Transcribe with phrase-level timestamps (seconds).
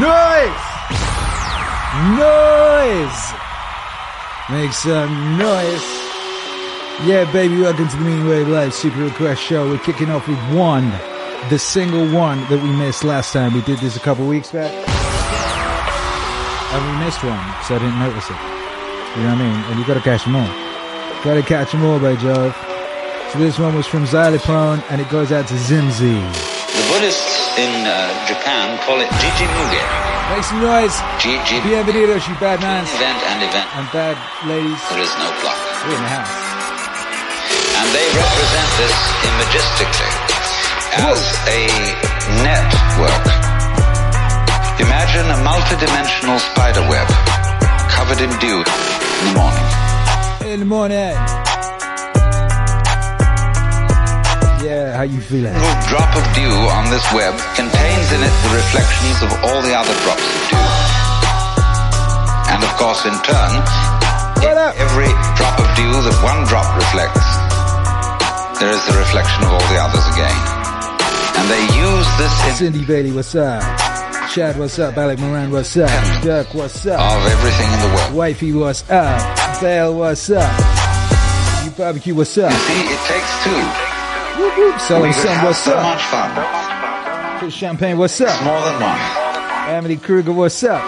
[0.00, 0.64] Noise!
[2.16, 3.32] Noise!
[4.48, 5.84] Make some noise.
[7.04, 9.68] Yeah, baby, welcome to the Meaning Wave Live Super Request Show.
[9.68, 10.90] We're kicking off with one,
[11.50, 13.52] the single one that we missed last time.
[13.52, 14.72] We did this a couple weeks back.
[16.72, 17.36] And we missed one,
[17.68, 18.40] so I didn't notice it.
[19.20, 19.64] You know what I mean?
[19.72, 20.48] And you gotta catch them all.
[21.22, 22.56] Gotta catch them all, by Jove.
[23.30, 26.16] So this one was from Xylophone, and it goes out to Zimzi.
[26.16, 27.92] The Buddhists in uh,
[28.24, 29.82] Japan call it Jiji Muge.
[30.32, 30.96] Make some noise.
[31.20, 31.60] Jiji.
[31.60, 32.88] Bienvenidos, you bad mans.
[32.96, 33.68] Event and event.
[33.76, 34.16] And bad
[34.48, 34.80] ladies.
[34.88, 35.58] There is no clock.
[35.84, 36.32] We're in the house.
[37.76, 38.96] And they represent this
[39.28, 40.12] imagistically
[41.12, 41.20] as
[41.52, 41.60] a
[42.40, 43.26] network.
[44.80, 47.08] Imagine a multidimensional spider web
[47.92, 49.68] covered in dew in the morning.
[50.52, 51.51] In the morning.
[54.62, 55.50] Yeah, how you feeling?
[55.50, 59.58] A little drop of dew on this web contains in it the reflections of all
[59.58, 60.66] the other drops of dew.
[62.46, 63.52] And of course, in turn,
[64.46, 67.26] in every drop of dew that one drop reflects,
[68.62, 70.38] there is the reflection of all the others again.
[71.42, 73.66] And they use this in Cindy Bailey, what's up?
[74.30, 74.96] Chad, what's up?
[74.96, 75.90] Alec Moran, what's up?
[76.22, 77.00] Dirk, what's up?
[77.02, 78.14] of everything in the world.
[78.14, 79.60] Wifey, what's up?
[79.60, 81.64] Bale, what's up?
[81.64, 82.52] You barbecue, what's up?
[82.52, 83.81] You see, it takes two.
[84.36, 84.80] Whoop, whoop.
[84.80, 85.82] Selling some, what's so up?
[85.82, 86.30] much fun.
[87.38, 88.42] Chris Champagne, what's up?
[88.44, 88.98] More than one.
[89.76, 90.82] Emily Kruger, what's up?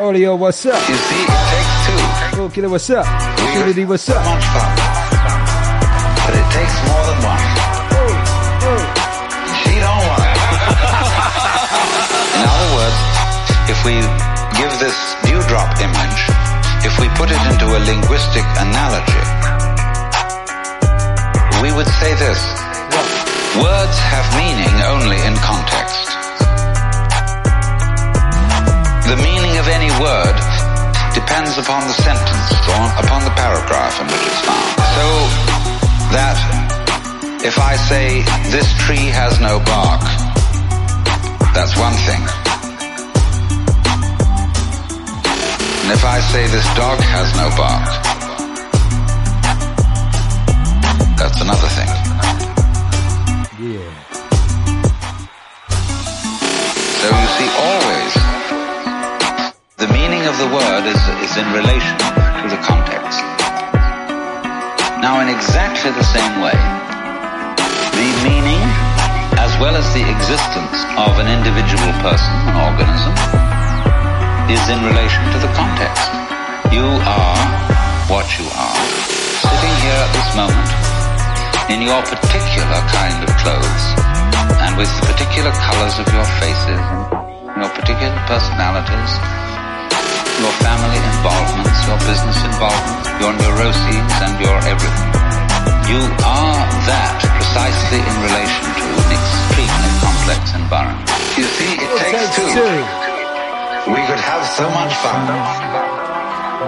[0.00, 0.88] Olio, what's up?
[0.88, 1.98] You see, it takes two.
[2.36, 3.04] Cool Killer, what's up?
[3.54, 4.24] Trinity, what's up?
[4.24, 4.76] much fun.
[6.22, 7.42] But it takes more than one.
[9.58, 10.38] She don't want it.
[12.38, 12.98] In other words,
[13.72, 13.98] if we
[14.54, 14.94] give this
[15.26, 16.20] dewdrop image,
[16.86, 19.24] if we put it into a linguistic analogy,
[21.62, 22.40] we would say this.
[23.58, 26.06] Words have meaning only in context.
[29.10, 30.36] The meaning of any word
[31.14, 34.70] depends upon the sentence or upon the paragraph in which it's found.
[34.94, 35.06] So
[36.14, 36.38] that
[37.42, 38.22] if I say
[38.54, 40.02] this tree has no bark,
[41.54, 42.22] that's one thing.
[45.82, 48.07] And if I say this dog has no bark,
[51.18, 51.90] that's another thing.
[53.58, 53.90] Yeah.
[57.02, 58.14] So you see, always
[59.82, 63.18] the meaning of the word is, is in relation to the context.
[65.02, 66.54] Now, in exactly the same way,
[67.98, 68.62] the meaning
[69.42, 73.14] as well as the existence of an individual person, an organism,
[74.54, 76.14] is in relation to the context.
[76.70, 77.42] You are
[78.06, 78.86] what you are,
[79.42, 80.87] sitting here at this moment
[81.68, 83.84] in your particular kind of clothes
[84.64, 89.12] and with the particular colors of your faces and your particular personalities,
[90.40, 95.12] your family involvements, your business involvements, your neuroses and your everything.
[95.92, 96.56] You are
[96.88, 101.04] that precisely in relation to an extremely complex environment.
[101.36, 102.80] You see, it takes two.
[103.92, 105.20] We could have so much fun,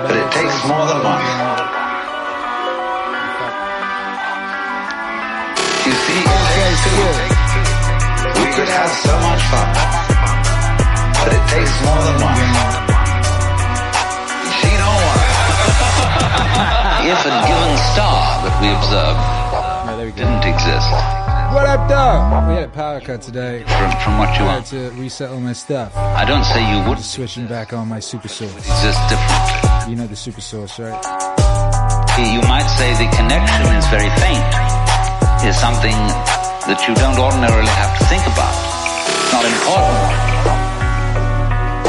[0.05, 1.60] but it takes more than one.
[6.83, 7.05] Two.
[8.41, 9.69] We could have so much fun,
[11.21, 12.39] but it takes more than one.
[14.59, 15.21] She don't want
[17.11, 19.41] if a given star that we observed
[20.17, 20.91] didn't exist,
[21.55, 22.49] What up, dog?
[22.49, 23.63] We had a power cut today.
[23.63, 25.95] from, from what you I had to reset all my stuff.
[25.97, 28.53] I don't say you would Just switching back on my super source.
[28.55, 29.91] exist differently.
[29.91, 30.99] You know the super source, right?
[32.19, 34.45] You might say the connection is very faint,
[35.47, 35.97] is something
[36.71, 38.55] that you don't ordinarily have to think about.
[38.55, 40.07] It's not important.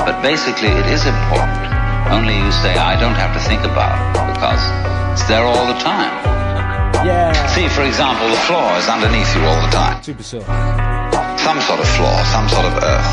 [0.09, 1.69] But basically it is important.
[2.09, 4.57] Only you say, I don't have to think about it because
[5.13, 6.09] it's there all the time.
[7.05, 7.29] Yeah.
[7.53, 10.01] See, for example, the floor is underneath you all the time.
[10.01, 10.49] Super source.
[11.37, 13.11] Some sort of floor, some sort of earth.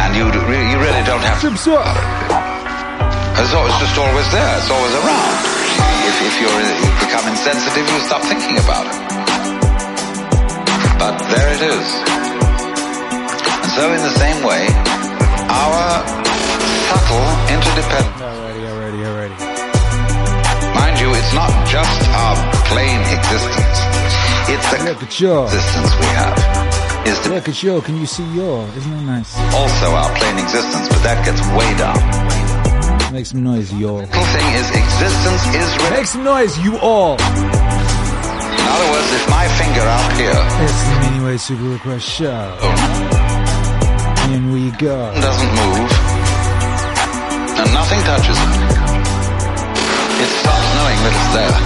[0.00, 2.00] And you, re- you really don't have to Super source.
[3.44, 4.56] It's always just always there.
[4.56, 5.36] It's always around.
[6.08, 9.09] If, if you're, you become insensitive, you stop thinking about it.
[11.00, 11.86] But there it is.
[13.64, 14.68] And so in the same way,
[15.48, 15.80] our
[16.88, 19.38] subtle interdependence, Alrighty, alrighty, alrighty.
[20.76, 22.36] mind you, it's not just our
[22.68, 23.76] plain existence.
[24.52, 25.44] It's the Look at your.
[25.44, 26.36] existence we have.
[27.06, 27.80] Is the Look at your.
[27.80, 28.66] Can you see your?
[28.76, 29.32] Isn't that nice?
[29.54, 33.12] also our plain existence, but that gets way down.
[33.12, 33.98] Make some noise, y'all.
[34.00, 37.16] The thing is, existence is re- Make some noise, you all.
[38.70, 40.30] In other words, if my finger out here
[40.62, 42.56] It's the Anyway Super Request Show.
[42.62, 43.00] Oh.
[44.30, 44.94] you go.
[45.18, 45.90] Doesn't move,
[47.58, 48.50] and nothing touches it.
[50.22, 51.56] It stops knowing that it's there.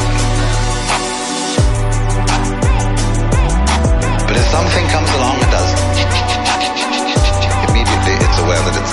[4.24, 5.70] But if something comes along and does,
[7.68, 8.83] immediately it's aware that it's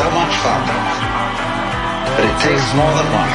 [0.00, 0.62] so much fun,
[2.16, 3.32] but it takes more than one.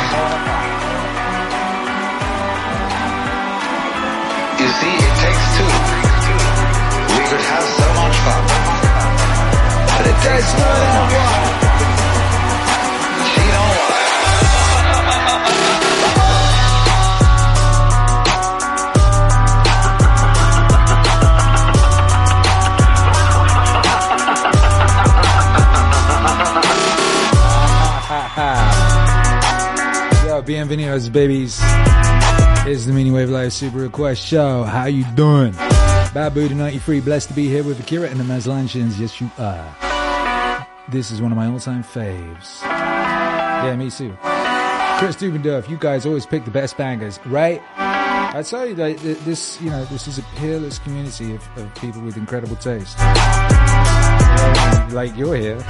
[4.60, 5.72] You see, it takes two.
[7.14, 8.44] We could have so much fun,
[9.94, 11.65] but it takes more than one.
[30.56, 31.60] Bienvenidos, babies.
[32.66, 34.64] It's the Meaning Wave Live Super Request Show.
[34.64, 35.52] How you doing?
[36.14, 38.98] Babu to 93, blessed to be here with Akira and the Mazlanchins.
[38.98, 40.66] Yes, you are.
[40.88, 42.62] This is one of my all-time faves.
[42.64, 44.16] Yeah, me too.
[44.98, 47.62] Chris Dubendorf, you guys always pick the best bangers, right?
[47.76, 52.00] I tell you, like, this, you know, this is a peerless community of, of people
[52.00, 52.98] with incredible taste.
[54.94, 55.62] Like you're here.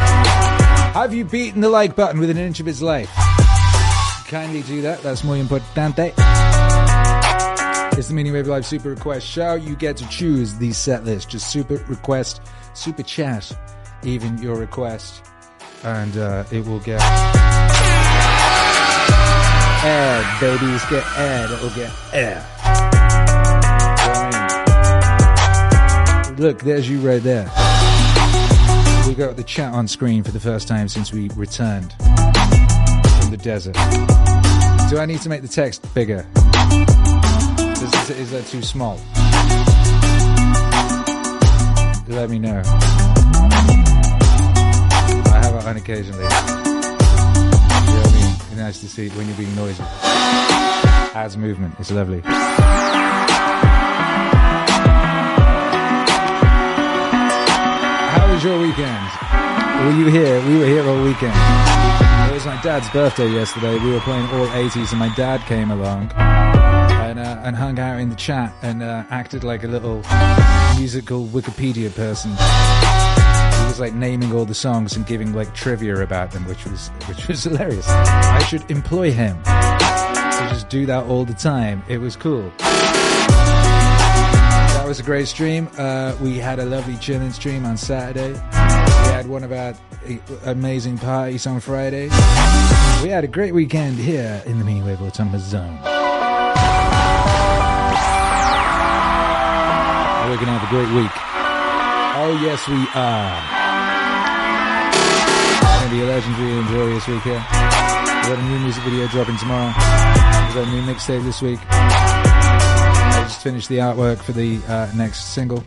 [0.93, 3.09] Have you beaten the like button within an inch of its life?
[4.27, 5.04] Kindly do that.
[5.04, 6.13] That's muy importante.
[7.95, 9.54] It's the Meaning Wave Live Super Request show.
[9.54, 11.30] You get to choose the set list.
[11.30, 12.42] Just super request,
[12.74, 13.56] super chat,
[14.04, 15.24] even your request,
[15.83, 17.00] and uh, it will get
[19.83, 20.25] aired.
[20.42, 21.51] Babies get aired.
[21.51, 22.44] It will get aired.
[26.39, 27.45] Look, there's you right there.
[29.07, 31.94] We got the chat on screen for the first time since we returned
[33.37, 33.73] the desert.
[34.89, 36.25] Do I need to make the text bigger?
[37.81, 38.99] Is, is that too small?
[42.07, 42.61] Let me know.
[45.31, 46.23] I have it on occasionally.
[46.23, 46.37] You know
[47.99, 48.31] what I mean?
[48.35, 49.83] It's nice to see when you're being noisy.
[49.83, 51.75] Adds movement.
[51.79, 52.21] It's lovely.
[58.11, 59.09] How was your weekend?
[59.85, 60.41] Were you here?
[60.47, 61.64] We were here all weekend.
[62.45, 63.80] Was my dad's birthday yesterday.
[63.80, 68.00] We were playing all 80s and my dad came along and, uh, and hung out
[68.00, 70.03] in the chat and uh, acted like a little
[70.77, 72.30] musical Wikipedia person.
[72.30, 76.89] He was like naming all the songs and giving like trivia about them, which was
[77.07, 77.89] which was hilarious.
[77.89, 81.81] I should employ him to just do that all the time.
[81.88, 82.51] It was cool.
[84.69, 85.68] That was a great stream.
[85.80, 88.39] Uh, we had a lovely chilling stream on Saturday.
[89.15, 92.09] Had one of our uh, amazing parties on Friday.
[93.01, 95.79] We had a great weekend here in the Meaning Wave Autonomous Zone.
[100.27, 101.12] We're going to have a great week.
[102.19, 103.39] Oh, yes, we are.
[105.63, 107.35] It's going to be a legendary and glorious week here.
[107.35, 109.67] We got a new music video dropping tomorrow.
[109.69, 111.62] We got a new mixtape this week.
[111.69, 115.63] I just finished the artwork for the uh, next single.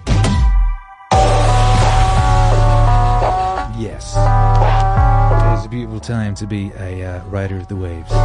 [3.78, 4.16] Yes.
[4.16, 8.10] It is a beautiful time to be a uh, rider of the waves.
[8.10, 8.18] Look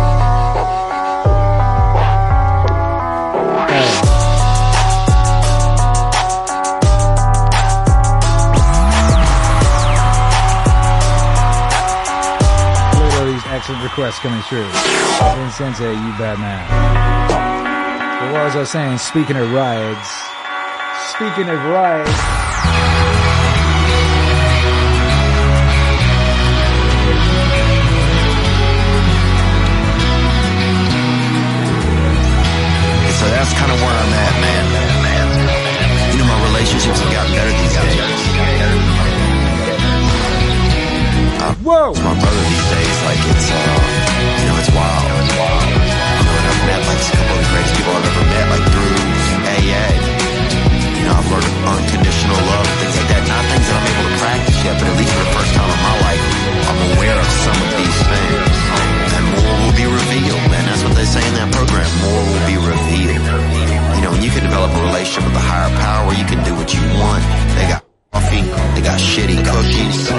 [13.05, 14.67] at all these excellent requests coming through.
[15.51, 16.65] Sensei, you bad man.
[18.21, 18.97] But what was I saying?
[18.97, 20.09] Speaking of rides,
[21.13, 23.22] speaking of rides,
[33.23, 34.65] So that's kind of where I'm at, man.
[36.11, 38.03] You know, my relationships have gotten better these days.
[41.63, 41.95] whoa!
[42.03, 43.79] My brother these days, like it's, uh,
[44.43, 45.07] you know, it's wild.
[45.07, 48.45] You know, and I've met like a couple of the greatest people I've ever met,
[48.59, 48.91] like through
[49.55, 49.87] AA.
[50.99, 53.23] You know, I've learned unconditional love, things like that.
[53.23, 55.71] Not things that I'm able to practice yet, but at least for the first time
[55.71, 56.23] in my life,
[56.67, 57.82] I'm aware of some of these
[61.13, 63.21] stay in that program, more will be revealed.
[63.93, 66.73] You know, you can develop a relationship with a higher power, you can do what
[66.73, 67.21] you want.
[67.53, 68.41] They got coffee,
[68.73, 70.09] they got shitty cookies.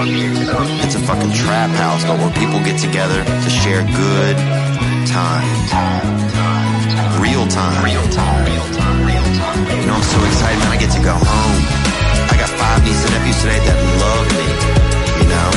[0.86, 4.38] It's a fucking trap house where people get together to share good
[5.10, 5.66] times.
[7.18, 7.82] Real time.
[7.82, 8.46] Real time.
[8.46, 8.98] Real time.
[9.02, 9.58] Real time.
[9.82, 10.70] You know, I'm so excited, man.
[10.70, 11.60] I get to go home.
[12.30, 14.46] I got five nieces and nephews today that love me.
[15.18, 15.50] You know?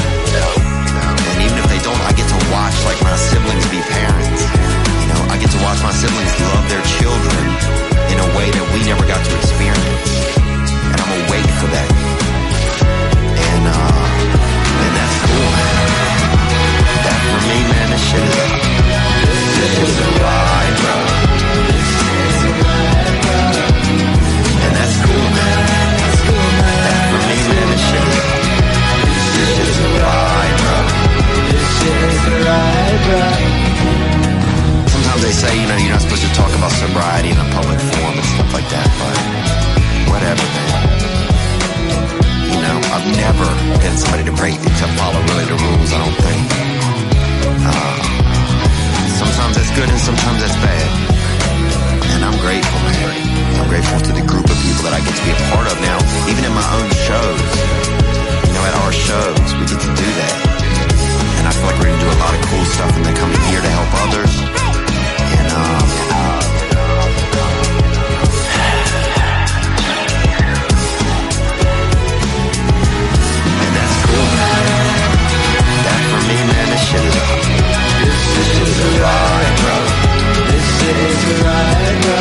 [1.29, 4.66] And even if they don't, I get to watch like my siblings be parents.
[5.37, 7.45] I get to watch my siblings love their children
[8.09, 10.09] in a way that we never got to experience.
[10.33, 11.89] And I'm awake for that.
[13.37, 15.77] And, uh, and that's cool, man.
[17.05, 18.49] That for me, man, this shit is
[19.61, 20.97] this is a ride, bro.
[24.57, 25.61] And that's cool, man.
[26.81, 28.25] That for me, man, this shit is
[29.37, 30.77] this is a ride, bro.
[31.45, 33.56] This is a ride, bro
[35.21, 38.13] they say, you know, you're not supposed to talk about sobriety in a public forum
[38.13, 39.15] and stuff like that, but
[40.13, 40.73] whatever, man.
[42.53, 43.47] You know, I've never
[43.81, 46.43] been somebody to break, to follow really the rules, I don't think.
[47.65, 47.97] Uh,
[49.17, 50.89] sometimes that's good and sometimes that's bad.
[52.13, 53.09] And I'm grateful, man.
[53.57, 55.77] I'm grateful to the group of people that I get to be a part of
[55.81, 55.97] now,
[56.29, 57.41] even in my own shows.
[58.45, 60.35] You know, at our shows, we get to do that.
[61.41, 63.15] And I feel like we're going to do a lot of cool stuff in the
[63.17, 64.66] coming year to help others
[76.77, 77.13] this shit
[78.35, 79.77] This is right, bro.
[80.51, 82.17] this, is a ride, bro.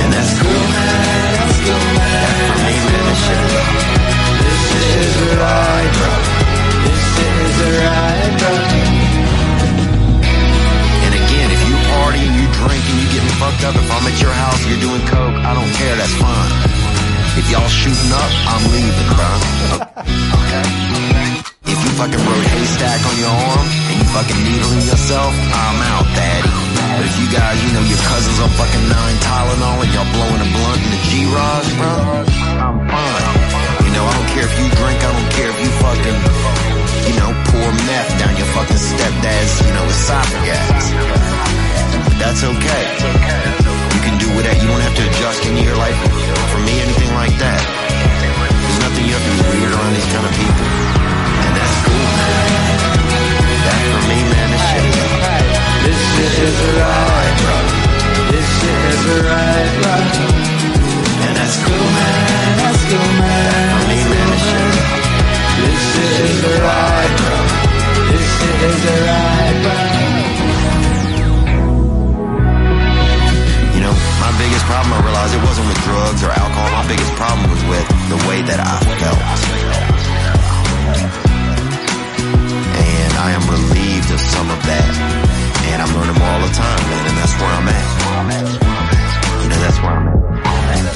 [0.00, 1.34] And that's cool, man.
[1.66, 3.94] That for me, man, that shit is off.
[4.44, 5.74] this shit alone.
[6.84, 8.73] This is a ride, bro.
[12.94, 15.72] And you getting fucked up, if I'm at your house, you're doing coke, I don't
[15.74, 15.98] care.
[15.98, 16.50] That's fine.
[17.34, 19.30] If y'all shooting up, I'm leaving, bro.
[20.38, 20.62] Okay.
[21.74, 26.06] If you fucking wrote haystack on your arm and you fucking needling yourself, I'm out,
[26.14, 26.54] daddy.
[26.94, 30.38] But if you guys, you know, your cousins on fucking nine Tylenol and y'all blowing
[30.38, 31.90] a blunt in the G-Raj, bro,
[32.62, 33.26] I'm fine.
[33.82, 36.18] You know, I don't care if you drink, I don't care if you fucking,
[37.10, 41.63] you know, pour meth down your fucking stepdad's, you know, esophagus.
[42.18, 42.84] That's okay.
[43.94, 44.58] You can do whatever.
[44.58, 45.98] You don't have to adjust any your life
[46.50, 47.60] for me, anything like that.
[47.60, 50.66] There's nothing you have to be weird around these kind of people.
[51.44, 52.78] And that's cool, man.
[53.64, 54.98] That for me, man, this shit is
[55.84, 57.56] This shit is a ride, bro.
[58.30, 59.94] This shit is a ride, bro.
[61.24, 62.50] And that's cool, man.
[62.62, 63.42] That's cool, man.
[63.46, 64.74] That for me, man, this shit
[65.64, 67.36] This shit is a ride, bro.
[68.10, 69.23] This shit is a
[74.44, 76.68] biggest problem, I realized it wasn't with drugs or alcohol.
[76.76, 79.20] My biggest problem was with the way that I felt.
[82.76, 84.90] And I am relieved of some of that.
[85.72, 87.88] And I'm learning more all the time, man, and that's where I'm at.
[89.40, 90.92] You know, that's where I'm at.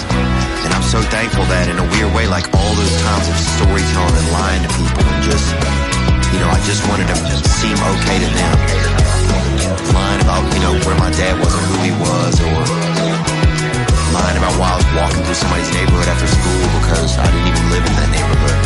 [0.68, 4.12] And I'm so thankful that in a weird way, like all those times of storytelling
[4.12, 5.48] and lying to people and just,
[6.36, 7.16] you know, I just wanted to
[7.48, 8.56] seem okay to them.
[9.96, 13.17] Lying about, you know, where my dad was or who he was or
[14.12, 17.64] lying about why I was walking through somebody's neighborhood after school because I didn't even
[17.72, 18.58] live in that neighborhood.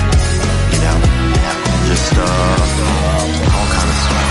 [0.72, 0.96] You know?
[1.90, 4.26] Just, uh, all kind of stuff.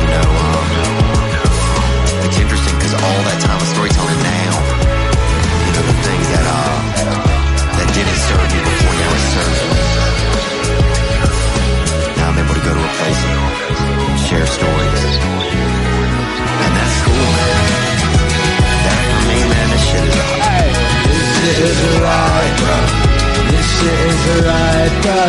[0.00, 0.66] You know, um,
[2.28, 4.52] it's interesting because all that time of storytelling now,
[5.66, 6.78] you know, the things that, uh,
[7.80, 9.78] that didn't serve me before now it serves me.
[12.20, 15.02] Now I'm able to go to a place and share stories.
[16.60, 16.72] And
[21.54, 22.76] shit is a ride, bro.
[23.50, 25.20] This shit is a ride, bro.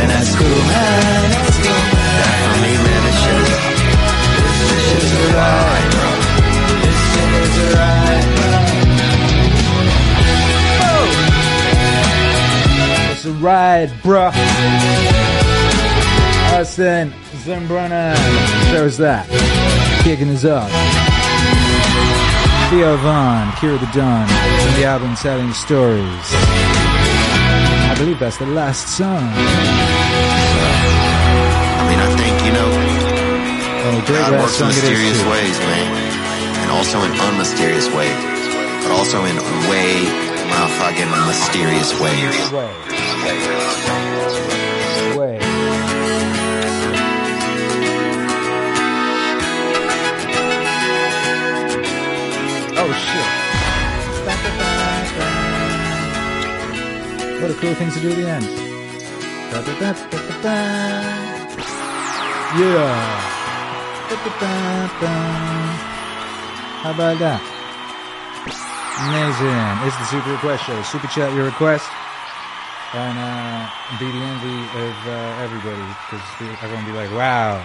[0.00, 1.30] And that's cool, man.
[1.30, 1.82] That's cool.
[2.20, 3.50] That for me, man, this shit is
[4.70, 6.08] This shit is a ride, bro.
[6.82, 8.52] This shit is a ride, bro.
[13.12, 14.32] It's a ride, bruh.
[16.54, 17.12] Us then,
[17.44, 18.16] Zimbrana
[18.70, 19.26] shows that.
[20.02, 20.70] Kicking us up.
[22.74, 26.26] Theo Von, Akira the Don, from the album Telling Stories.
[27.86, 29.22] I believe that's the last song.
[29.22, 29.42] I
[31.86, 32.66] mean, I think, you know,
[33.86, 35.86] Oh, great God works in song it is mysterious ways, man.
[36.66, 38.18] And also in unmysterious ways.
[38.82, 39.36] But also in
[39.70, 40.02] way,
[40.50, 42.50] motherfucking mysterious ways.
[42.50, 42.74] Way.
[43.22, 44.73] Way.
[52.86, 53.24] Oh shit.
[57.40, 58.44] What a cool thing to do at the end.
[62.60, 62.92] Yeah.
[66.82, 67.40] How about that?
[69.00, 69.88] Amazing.
[69.88, 70.82] It's the Super Request Show.
[70.82, 71.88] Super chat your request.
[72.92, 73.64] And uh,
[73.98, 75.88] be the envy of uh, everybody.
[76.04, 76.20] Because
[76.62, 77.64] everyone be like, wow.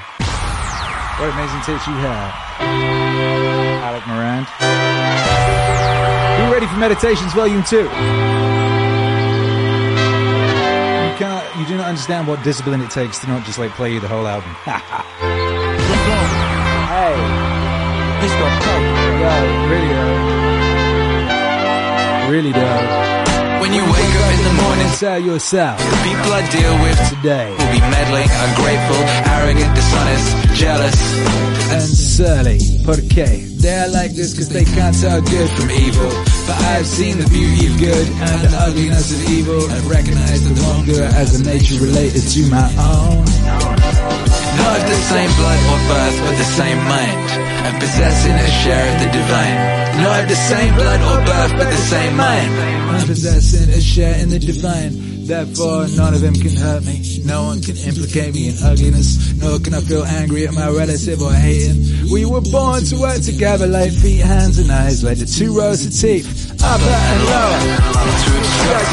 [1.19, 3.58] What amazing taste you have.
[3.89, 4.45] Alec Morand.
[6.37, 7.77] Be ready for Meditations Volume 2.
[7.77, 7.85] You
[11.17, 13.99] can't, you do not understand what discipline it takes to not just like play you
[13.99, 14.51] the whole album.
[14.63, 14.75] hey.
[18.21, 18.85] This got coke.
[19.25, 19.33] Yo,
[19.73, 20.21] really, though.
[22.29, 23.09] Really, though.
[23.59, 24.85] When you wake up up in the morning.
[24.99, 27.49] Tell yourself The people I deal with today.
[27.57, 29.01] will be meddling, ungrateful,
[29.33, 30.95] arrogant, dishonest, jealous,
[31.71, 36.09] And surly, porque they're like this cause they can't tell good from evil.
[36.47, 39.59] But I've seen the beauty of good and the ugliness of evil.
[39.69, 43.27] I've recognized the wrongdoer as a nature related to my own.
[44.59, 47.19] not of the same blood or birth, but the same mind,
[47.67, 49.57] and possessing a share of the divine.
[50.03, 52.51] Not of the same blood or birth, but the same mind.
[52.95, 55.08] I'm possessing a share in the divine.
[55.29, 57.21] Therefore, none of them can hurt me.
[57.23, 59.31] No one can implicate me in ugliness.
[59.39, 62.09] Nor can I feel angry at my relative or hate him.
[62.11, 65.85] We were born to work together like feet, hands, and eyes, like the two rows
[65.85, 67.59] of teeth, upper and lower.
[68.25, 68.33] To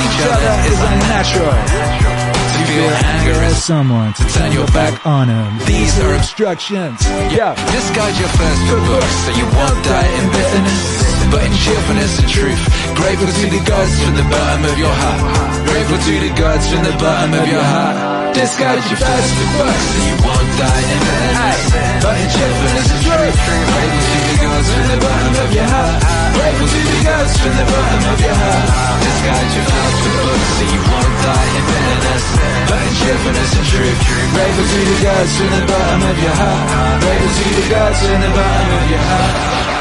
[0.04, 2.15] Each other is unnatural.
[2.56, 5.58] To feel anger As someone to turn your back on them.
[5.66, 6.98] These are obstructions.
[7.32, 7.52] Yeah.
[7.72, 10.84] Discard your thirst for books so you won't die in bitterness,
[11.30, 12.62] but in cheerfulness and truth.
[12.96, 15.22] Grateful to the gods from the bottom of your heart.
[15.68, 18.15] Grateful to the gods from the bottom of your heart.
[18.36, 21.62] Discard your thirst for books so you won't die in bitterness,
[22.04, 23.32] but in cheerfulness and truth.
[23.32, 25.96] Grateful to the gods from the bottom of your heart.
[26.36, 28.68] Grateful to the gods from the bottom of your heart.
[29.00, 32.24] Discard your thirst for books so you won't die in bitterness,
[32.68, 33.98] but in cheerfulness and truth.
[34.04, 37.00] Grateful to the gods from the bottom of your heart.
[37.00, 39.75] Grateful to the gods from the bottom of your heart.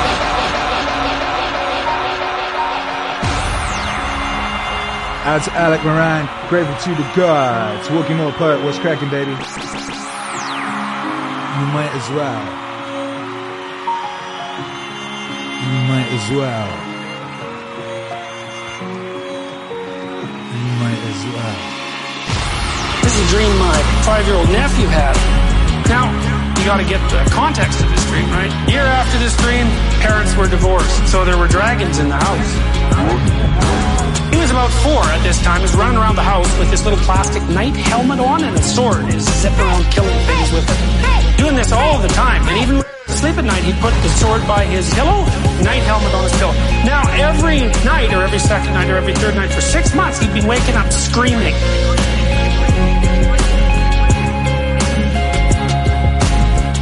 [5.26, 7.90] To Alec Moran, grateful to the gods.
[7.90, 9.32] Walking More Poet, what's cracking, baby?
[9.32, 9.38] You
[11.76, 12.40] might as well.
[15.60, 16.70] You might as well.
[20.56, 21.58] You might as well.
[23.04, 25.18] This is a dream my five-year-old nephew had.
[25.90, 26.14] Now,
[26.58, 28.54] you gotta get the context of this dream, right?
[28.70, 29.68] Year after this dream,
[30.00, 33.45] parents were divorced, so there were dragons in the house.
[34.56, 35.58] He about four at this time.
[35.58, 38.64] He was running around the house with this little plastic knight helmet on and a
[38.64, 39.04] sword.
[39.04, 41.38] And He's zipping around killing things with it.
[41.38, 42.48] Doing this all the time.
[42.48, 45.26] And even sleep at night, he'd put the sword by his pillow,
[45.60, 46.54] knight helmet on his pillow.
[46.88, 50.34] Now, every night, or every second night, or every third night for six months, he'd
[50.34, 51.54] been waking up screaming.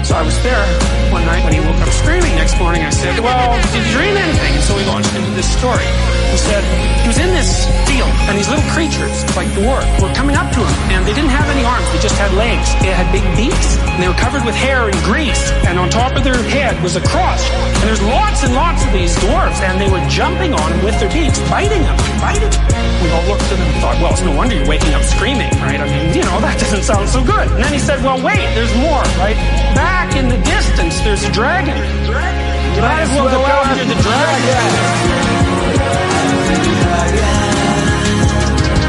[0.05, 2.35] So I was there one night when he woke up screaming.
[2.35, 4.59] Next morning I said, well, did you dream anything?
[4.59, 5.87] And so we launched into this story.
[6.35, 6.63] He said,
[6.99, 10.59] he was in this field and these little creatures, like dwarf, were coming up to
[10.59, 11.87] him and they didn't have any arms.
[11.95, 12.67] They just had legs.
[12.83, 16.17] They had big beaks and they were covered with hair and grease and on top
[16.17, 17.39] of their head was a cross.
[17.79, 20.99] And there's lots and lots of these dwarfs and they were jumping on him with
[20.99, 22.83] their beaks, biting him, biting him.
[23.03, 25.51] We all looked at him and thought, well, it's no wonder you're waking up screaming,
[25.59, 25.79] right?
[25.79, 27.47] I mean, you know, that doesn't sound so good.
[27.51, 29.35] And then he said, well, wait, there's more, right?
[29.75, 31.77] Back in the distance, a dragon.
[31.77, 34.57] You might as well go after the dragon.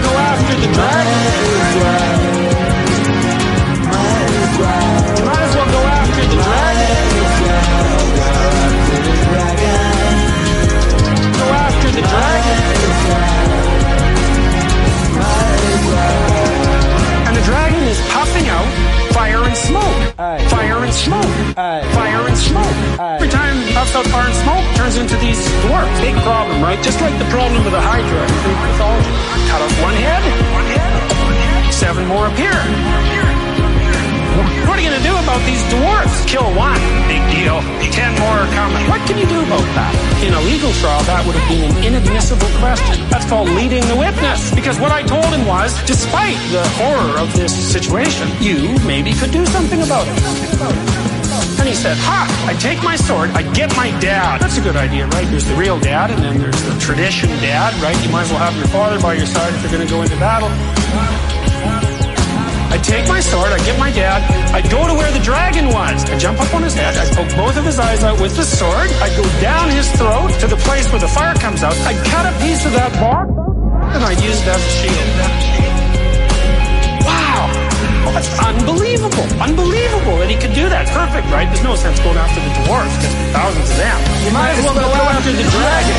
[0.03, 1.21] Go after the dragon.
[5.19, 6.97] You might as well go after the dragon.
[11.39, 13.74] Go after the dragon.
[17.95, 18.67] Is puffing out
[19.15, 19.99] fire and smoke.
[20.19, 20.43] Aye.
[20.51, 21.35] Fire and smoke.
[21.57, 21.83] Aye.
[21.95, 22.77] Fire and smoke.
[22.99, 23.17] Aye.
[23.17, 25.95] Every time he puffs out fire and smoke, turns into these dwarfs.
[26.01, 26.81] Big problem, right?
[26.83, 29.15] Just like the problem with the Hydra in mythology.
[29.51, 30.23] Cut off one head,
[30.59, 33.24] one head, seven more appear.
[34.35, 36.25] What are you going to do about these dwarfs?
[36.27, 37.63] Kill one, big deal.
[37.95, 38.83] Ten more are coming.
[38.91, 39.95] What can you do about that?
[40.27, 42.99] In a legal trial, that would have been an inadmissible question.
[43.09, 44.51] That's called leading the witness.
[44.55, 49.31] Because what I told him was, despite the horror of this situation, you maybe could
[49.31, 50.19] do something about it.
[51.63, 52.27] And he said, Ha!
[52.51, 54.41] I take my sword, I get my dad.
[54.41, 55.27] That's a good idea, right?
[55.31, 57.95] There's the real dad, and then there's the tradition dad, right?
[58.05, 60.03] You might as well have your father by your side if you're going to go
[60.03, 60.51] into battle.
[62.75, 64.19] I take my sword, I get my dad,
[64.51, 66.03] I go to where the dragon was.
[66.11, 68.43] I jump up on his head, I poke both of his eyes out with the
[68.43, 71.95] sword, I go down his throat to the place where the fire comes out, I
[72.11, 73.31] cut a piece of that bark,
[73.95, 75.07] and I use it as a shield.
[77.07, 77.47] Wow!
[78.11, 79.23] That's unbelievable.
[79.39, 80.91] Unbelievable that he could do that.
[80.91, 81.47] Perfect, right?
[81.47, 83.99] There's no sense going after the dwarves because there's thousands of them.
[84.27, 85.99] You might as well go after the dragon.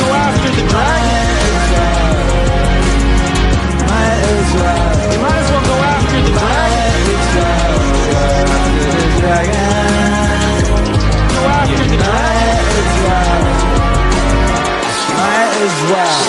[0.00, 1.31] Go after the dragon.
[4.32, 6.88] You might as well go after the dragon.
[11.28, 12.72] Go after the dragon.
[15.20, 16.20] Might as well.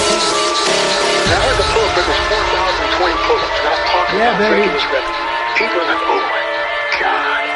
[1.24, 1.68] The
[2.04, 3.60] was 4,020 pull-ups.
[3.64, 4.68] Talking Yeah, about baby.
[5.56, 6.44] People are like, oh my
[7.00, 7.48] God.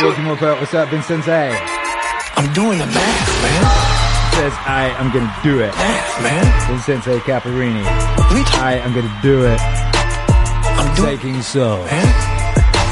[0.00, 0.26] To Walking
[0.58, 1.28] what's up, Vincent?
[1.28, 3.95] I'm doing the math, man.
[4.36, 5.72] Says, I am gonna do it.
[5.74, 6.44] Math, man.
[6.68, 9.58] Then Sensei Caparini, What are you I am gonna do it.
[9.60, 11.80] I'm doing Taking so.
[11.88, 12.06] man.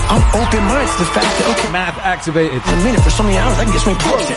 [0.08, 2.60] I'm open-minded to the fact that, okay, Math activated.
[2.64, 4.36] in a minute, for so many hours, I can get so many pull-ups in.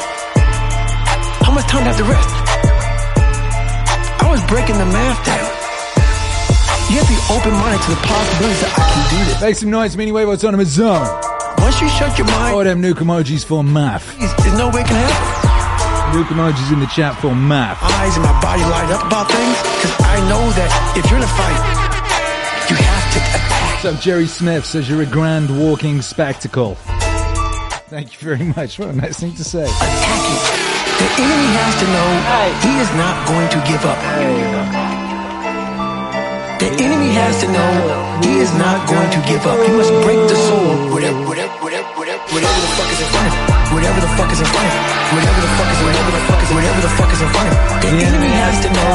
[1.48, 2.30] How much time do I have to rest?
[4.20, 5.48] I was breaking the math down.
[6.92, 9.42] You have to be open-minded to the possibilities that I can do this.
[9.42, 11.08] Make some noise, Meaning Wave Autonomous Zone.
[11.60, 14.18] Once you shut your mind, All them nuke emojis for math.
[14.20, 15.37] there's there's no way it can happen.
[16.14, 17.82] Nuke emojis in the chat for math.
[17.84, 21.24] Eyes and my body light up about things because I know that if you're in
[21.24, 21.60] a fight,
[22.70, 23.84] you have to attack.
[23.84, 26.76] What's up, Jerry Smith says you're a grand walking spectacle.
[27.90, 28.80] Thank you very much.
[28.80, 29.64] What a nice thing to say.
[29.64, 30.58] Attacking.
[30.98, 32.08] The enemy has to know
[32.66, 34.87] he is not going to give up.
[36.58, 37.70] The enemy has to know
[38.26, 39.62] he is not going to give up.
[39.62, 40.90] He must break the soul.
[40.90, 43.46] Whatever, whatever, whatever, whatever, whatever the fuck is in front of him.
[43.78, 44.82] Whatever the fuck is in front of him.
[45.14, 47.54] Whatever the fuck is, whatever the fuck is, whatever the fuck is in front of
[47.54, 47.62] him.
[47.78, 48.94] The enemy has to know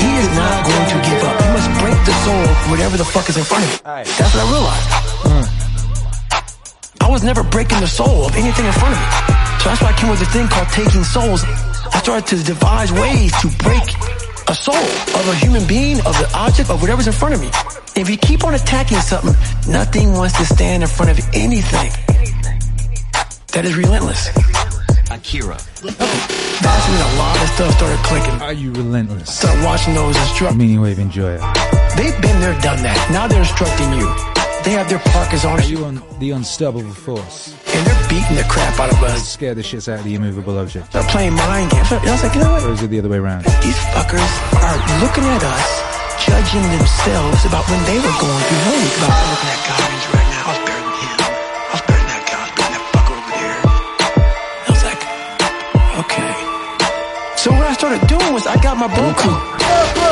[0.00, 1.36] he is not going to give up.
[1.36, 2.44] He must break the soul.
[2.72, 4.08] Whatever the fuck is in front of him.
[4.16, 4.88] That's what I realized.
[6.96, 9.08] I was never breaking the soul of anything in front of me.
[9.60, 11.44] So that's why I came with a thing called taking souls.
[11.44, 13.84] I started to devise ways to break
[14.48, 17.50] a soul of a human being, of the object, of whatever's in front of me.
[17.94, 19.34] If you keep on attacking something,
[19.70, 21.90] nothing wants to stand in front of anything.
[23.52, 24.28] That is relentless.
[25.10, 25.58] Akira.
[25.82, 28.40] That's when a lot of stuff started clicking.
[28.40, 29.36] Are you relentless?
[29.38, 30.56] Start watching those instruct.
[30.56, 31.38] Meaning Wave enjoyer.
[31.96, 33.08] They've been there, done that.
[33.12, 34.31] Now they're instructing you.
[34.64, 37.54] They have their parkers on Are you on the unstoppable force?
[37.74, 39.26] and they're beating the crap out of us.
[39.32, 40.92] Scare the shit out of the immovable object.
[40.92, 41.90] They're playing mind games.
[41.90, 42.62] I was like, you know what?
[42.64, 43.44] Or is it the other way around?
[43.64, 44.30] These fuckers
[44.62, 45.70] are looking at us,
[46.22, 48.86] judging themselves about when they were going through hell.
[49.02, 50.42] About I'm looking at Goggins right now.
[50.46, 51.18] I was better than him.
[51.18, 52.38] I was better than that guy.
[52.38, 53.58] I was better than that fucker over there.
[54.62, 55.02] I was like,
[56.06, 56.32] okay.
[57.40, 59.61] So what I started doing was I got my boat crew.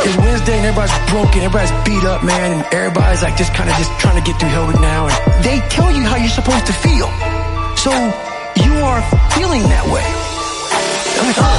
[0.00, 3.76] It's Wednesday and everybody's broken, everybody's beat up, man, and everybody's like just kind of
[3.76, 5.12] just trying to get through Hell Week now.
[5.12, 7.04] And they tell you how you're supposed to feel.
[7.76, 7.92] So
[8.64, 9.04] you are
[9.36, 10.00] feeling that way.
[11.20, 11.52] I'm like, oh,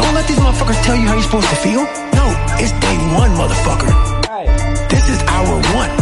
[0.00, 1.84] don't let these motherfuckers tell you how you're supposed to feel.
[2.16, 3.92] No, it's day one, motherfucker.
[4.88, 5.92] This is hour one.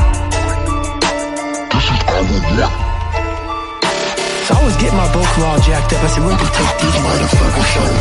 [4.46, 6.06] So I was getting my boat crew all jacked up.
[6.06, 7.98] I said, we're gonna take these motherfuckers home.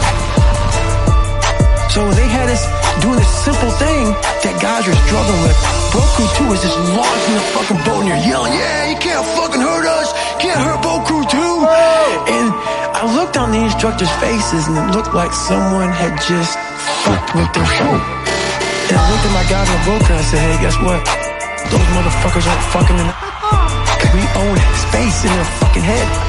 [1.89, 4.11] So they had us doing this simple thing
[4.43, 5.57] that guys are struggling with.
[5.93, 8.97] boat crew 2 is just lost in the fucking boat and you're yelling, yeah, you
[8.99, 10.09] can't fucking hurt us.
[10.41, 11.37] Can't hurt boat crew 2.
[11.37, 12.47] And
[12.95, 16.57] I looked on the instructors' faces and it looked like someone had just
[17.05, 17.99] fucked with their soul.
[18.89, 20.99] And I looked at my guys in the boat and I said, hey, guess what?
[21.69, 23.15] Those motherfuckers aren't fucking in the...
[24.09, 24.57] We own
[24.89, 26.28] space in their fucking head.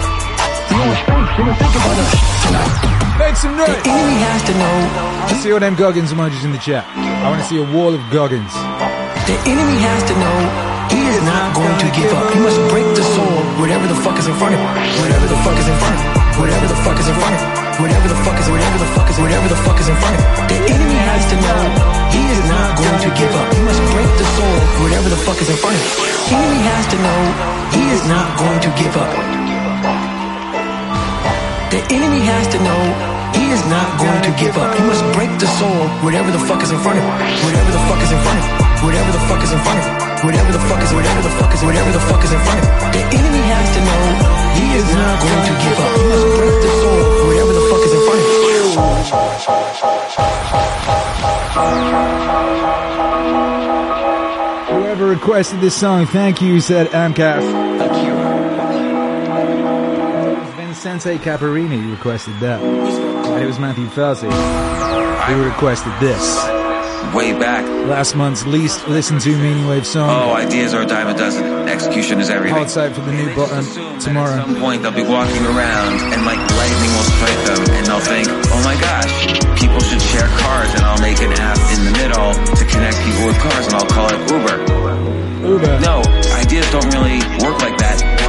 [0.70, 1.30] We own space.
[1.36, 2.10] They don't think about us
[2.46, 2.74] tonight.
[3.20, 3.84] Make some The noise!
[3.84, 4.74] enemy has to know
[5.28, 6.86] I see all them Goggins emojis in the chat.
[6.96, 8.48] I want to see a wall of Goggins.
[9.28, 10.36] The enemy has to know
[10.88, 12.32] he is not going to give up.
[12.32, 14.70] He must break the soul, whatever the fuck is in front of him.
[15.04, 16.12] Whatever the fuck is in front of him.
[16.40, 17.50] Whatever the fuck is in front of him.
[17.80, 20.20] Whatever the fuck is, whatever the fuck is, whatever the fuck is in front of
[20.24, 20.32] him.
[20.50, 21.58] The enemy has to know
[22.12, 23.46] he is not going to give up.
[23.52, 25.92] He must break the soul, whatever the fuck is in front of him.
[26.00, 27.18] The enemy has to know
[27.76, 29.12] he is not going to give up.
[31.90, 32.78] The enemy has to know
[33.34, 34.78] he is not going to give up.
[34.78, 37.10] He must break the soul, whatever the fuck is in front of him.
[37.18, 38.54] Whatever the fuck is in front of him.
[38.86, 39.98] Whatever the fuck is in front of him.
[40.22, 42.70] Whatever the fuck is, whatever the fuck is, whatever the fuck is in front of
[42.70, 42.94] him.
[42.94, 44.06] The enemy has to know
[44.54, 45.90] he is not going to give up.
[45.98, 48.38] He must break the soul, whatever the fuck is in front of him.
[54.78, 58.19] Whoever requested this song, thank you, said Amcast.
[60.80, 62.56] Vincente Caparini requested that.
[62.62, 64.32] And it was Matthew Felsi
[65.28, 66.24] who requested this.
[67.12, 67.68] Way back.
[67.86, 70.08] Last month's least listened to Meaning Wave song.
[70.08, 71.68] Oh, ideas are a dime a dozen.
[71.68, 72.56] Execution is everything.
[72.56, 73.62] Hard side for the new button
[74.00, 74.40] tomorrow.
[74.40, 78.00] At some point, they'll be walking around and like lightning will strike them, and they'll
[78.00, 81.92] think, "Oh my gosh, people should share cars," and I'll make an app in the
[81.92, 84.56] middle to connect people with cars, and I'll call it Uber.
[85.44, 85.80] Uber.
[85.80, 86.00] No,
[86.40, 88.19] ideas don't really work like that.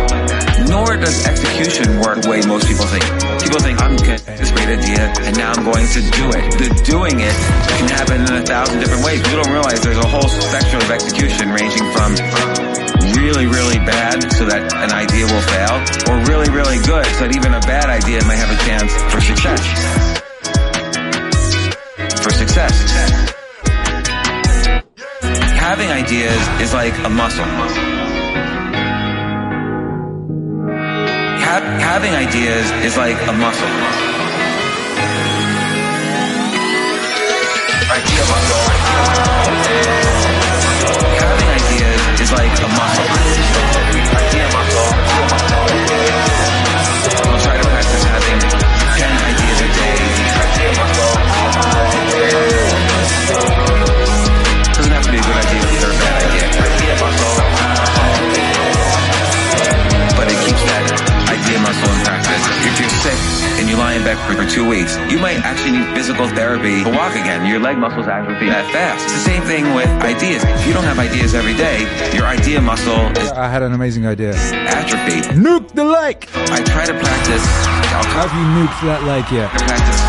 [0.69, 3.03] Nor does execution work the way most people think.
[3.41, 6.45] People think, I'm going to this great idea, and now I'm going to do it.
[6.59, 7.35] The doing it
[7.79, 9.19] can happen in a thousand different ways.
[9.29, 12.13] You don't realize there's a whole spectrum of execution ranging from
[13.17, 15.77] really, really bad so that an idea will fail,
[16.09, 19.21] or really, really good so that even a bad idea might have a chance for
[19.21, 19.61] success.
[22.21, 22.73] For success.
[25.57, 28.60] Having ideas is like a muscle
[31.51, 33.73] ha- having ideas is like a muscle.
[37.99, 38.63] Idea muscle.
[41.23, 43.09] Having ideas is like a muscle.
[44.21, 44.91] Idea muscle.
[44.95, 45.60] Idea muscle.
[64.71, 64.95] Weeks.
[65.11, 67.45] You might actually need physical therapy to walk again.
[67.45, 69.03] Your leg muscles atrophy that fast.
[69.05, 70.43] It's the same thing with ideas.
[70.43, 71.83] If you don't have ideas every day,
[72.15, 74.33] your idea muscle is I had an amazing idea.
[74.33, 75.21] atrophy.
[75.35, 76.29] Nuke the lake.
[76.51, 77.45] I try to practice.
[77.91, 79.49] I'll Have you nuked that lake yet?
[79.51, 80.01] practice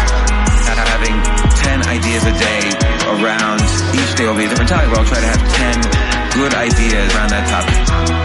[1.03, 1.19] having
[1.67, 2.63] 10 ideas a day
[3.19, 3.59] around
[3.99, 5.43] each day will be a different topic, but I'll try to have
[6.31, 7.75] 10 good ideas around that topic.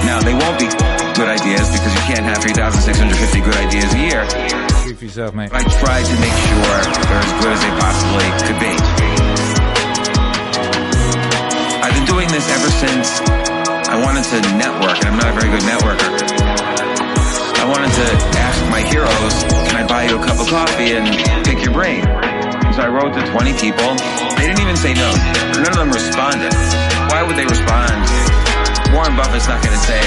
[0.05, 0.69] Now, they won't be
[1.17, 4.66] good ideas because you can't have 3,650 good ideas a year.
[4.97, 5.53] Yourself, mate.
[5.53, 8.73] I try to make sure they're as good as they possibly could be.
[11.85, 13.21] I've been doing this ever since
[13.85, 16.09] I wanted to network, and I'm not a very good networker.
[17.61, 18.07] I wanted to
[18.41, 19.35] ask my heroes,
[19.69, 21.05] can I buy you a cup of coffee and
[21.45, 22.01] pick your brain?
[22.73, 23.93] So I wrote to 20 people.
[24.41, 25.13] They didn't even say no.
[25.61, 26.57] None of them responded.
[27.13, 28.01] Why would they respond?
[28.97, 30.01] Warren Buffett's not going to say,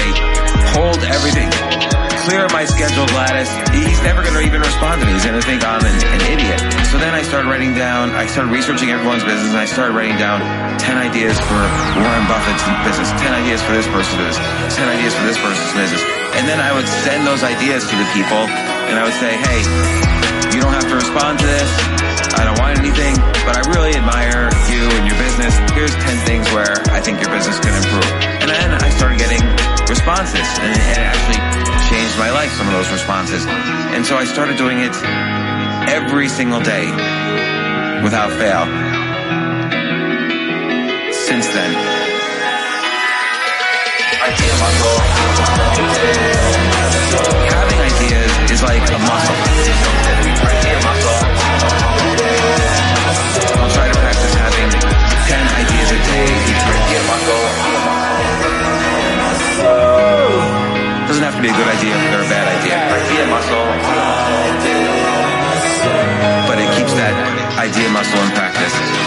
[0.75, 1.80] hold everything.
[2.21, 3.49] Clear my schedule, Gladys.
[3.73, 5.17] He's never going to even respond to me.
[5.17, 6.61] He's going to think I'm an, an idiot.
[6.93, 10.21] So then I started writing down, I started researching everyone's business, and I started writing
[10.21, 10.37] down
[10.77, 11.61] 10 ideas for
[11.97, 16.03] Warren Buffett's business, 10 ideas for this person's business, 10 ideas for this person's business.
[16.37, 18.45] And then I would send those ideas to the people,
[18.85, 19.59] and I would say, hey,
[20.53, 21.69] you don't have to respond to this.
[22.37, 23.17] I don't want anything,
[23.49, 25.57] but I really admire you and your business.
[25.73, 28.13] Here's 10 things where I think your business can improve.
[28.45, 29.41] And then I started getting
[29.89, 33.45] responses, and it actually changed my life, some of those responses.
[33.95, 34.95] And so I started doing it
[35.91, 36.87] every single day
[38.01, 38.63] without fail.
[41.11, 41.71] Since then.
[47.55, 49.39] Having ideas is like a muscle.
[53.59, 57.50] I'll try to practice having 10 ideas a day.
[61.41, 62.77] Be a good idea or a bad idea.
[62.77, 63.65] Idea muscle.
[66.47, 69.00] But it keeps that idea muscle in practice.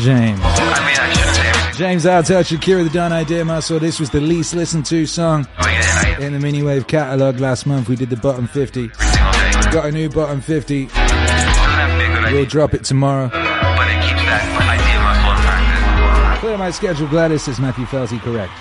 [0.00, 0.40] James.
[0.42, 1.74] I mean, I shouldn't say everything.
[1.74, 3.78] James Shakira the Don Idea Muscle.
[3.78, 7.88] This was the least listened to song oh, I in the Meaningwave catalog last month.
[7.88, 8.90] We did the bottom 50.
[8.90, 9.70] single day.
[9.72, 10.86] Got a new bottom 50.
[10.86, 13.28] Doesn't have to be a good We'll drop it tomorrow.
[13.28, 16.40] but it keeps that idea muscle in practice.
[16.40, 18.52] Clear my schedule, Gladys, says Matthew Felty, correct.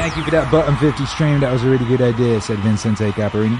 [0.00, 1.40] Thank you for that bottom 50 stream.
[1.40, 3.58] That was a really good idea, said Vincente Caparini.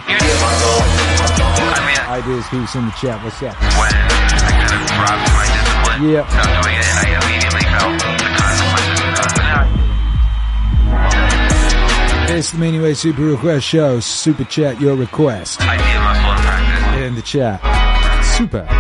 [2.09, 3.23] Ideas, who's in the chat?
[3.23, 4.10] What's up?
[6.03, 6.27] Yeah.
[6.29, 9.37] stopped doing it, and I immediately the consequences of that.
[9.37, 9.45] But
[12.29, 14.01] now, It's the Meaningwave Super Request Show.
[14.01, 17.03] Super chat your request idea muscle in practice.
[17.07, 17.61] in the chat.
[18.25, 18.80] Super.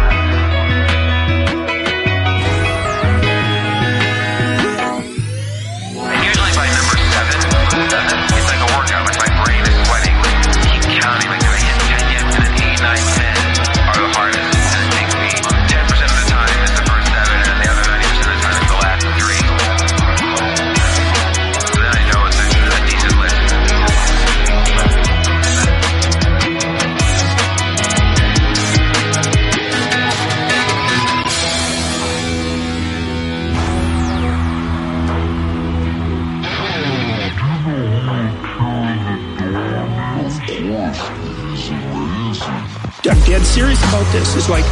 [43.41, 44.37] Dead serious about this.
[44.37, 44.65] It's like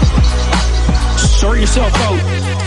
[1.41, 2.19] sort yourself out.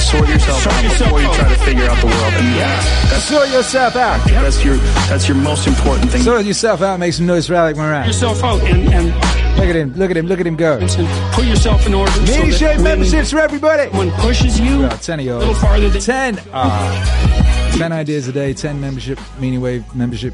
[0.01, 1.35] Sort yourself Sort out yourself before you out.
[1.35, 2.33] try to figure out the world.
[2.33, 2.81] And Yeah.
[3.09, 4.19] that's Sort yourself out.
[4.25, 4.75] that's your
[5.09, 6.23] that's your most important thing.
[6.23, 6.99] Sort yourself out.
[6.99, 8.07] Make some noise for Alec Moran.
[8.07, 9.13] yourself out and, and,
[9.57, 9.93] Look at him.
[9.95, 10.25] Look at him.
[10.27, 10.77] Look at him go.
[10.79, 10.89] and
[11.33, 12.11] put yourself in order.
[12.11, 13.89] so Mini that shape memberships for everybody.
[13.95, 16.39] One pushes you Well, 10 of a little farther than 10.
[16.53, 17.71] Ah.
[17.77, 20.33] 10 ideas a day, 10 membership, Meaning Wave membership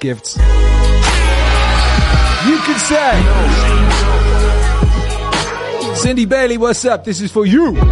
[0.00, 0.36] gifts.
[0.36, 0.42] You
[2.58, 3.22] can say,
[5.96, 7.04] Cindy Bailey, what's up?
[7.04, 7.72] This is for you.
[7.72, 7.88] when, when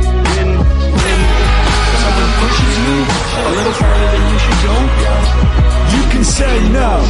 [2.85, 4.75] you a little farther than you should go.
[5.97, 7.01] You can say no.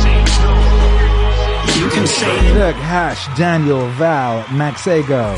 [1.76, 5.34] You can say Look, Hash, Daniel, Val, Max Ego,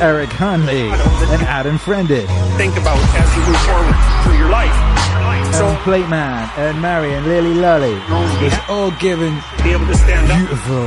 [0.00, 0.90] Eric Hunley,
[1.32, 2.28] and Adam Friended.
[2.58, 4.97] think about as you move forward through your life.
[5.58, 7.98] So Plate Man and Marion, Lily Lully
[8.46, 10.38] It's all given be able to stand up.
[10.38, 10.86] beautiful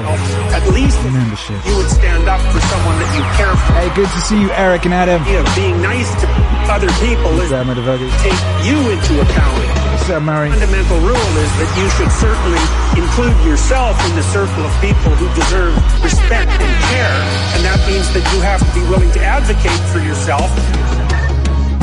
[0.55, 1.59] At least membership.
[1.67, 3.73] you would stand up for someone that you care for.
[3.75, 5.19] Hey, good to see you, Eric and Adam.
[5.59, 6.27] being nice to
[6.71, 8.15] other people is motherfuckers?
[8.23, 9.59] take you into account.
[9.91, 10.49] What's up, Mary?
[10.49, 12.63] Fundamental rule is that you should certainly
[12.95, 17.19] include yourself in the circle of people who deserve respect and care,
[17.59, 20.47] and that means that you have to be willing to advocate for yourself.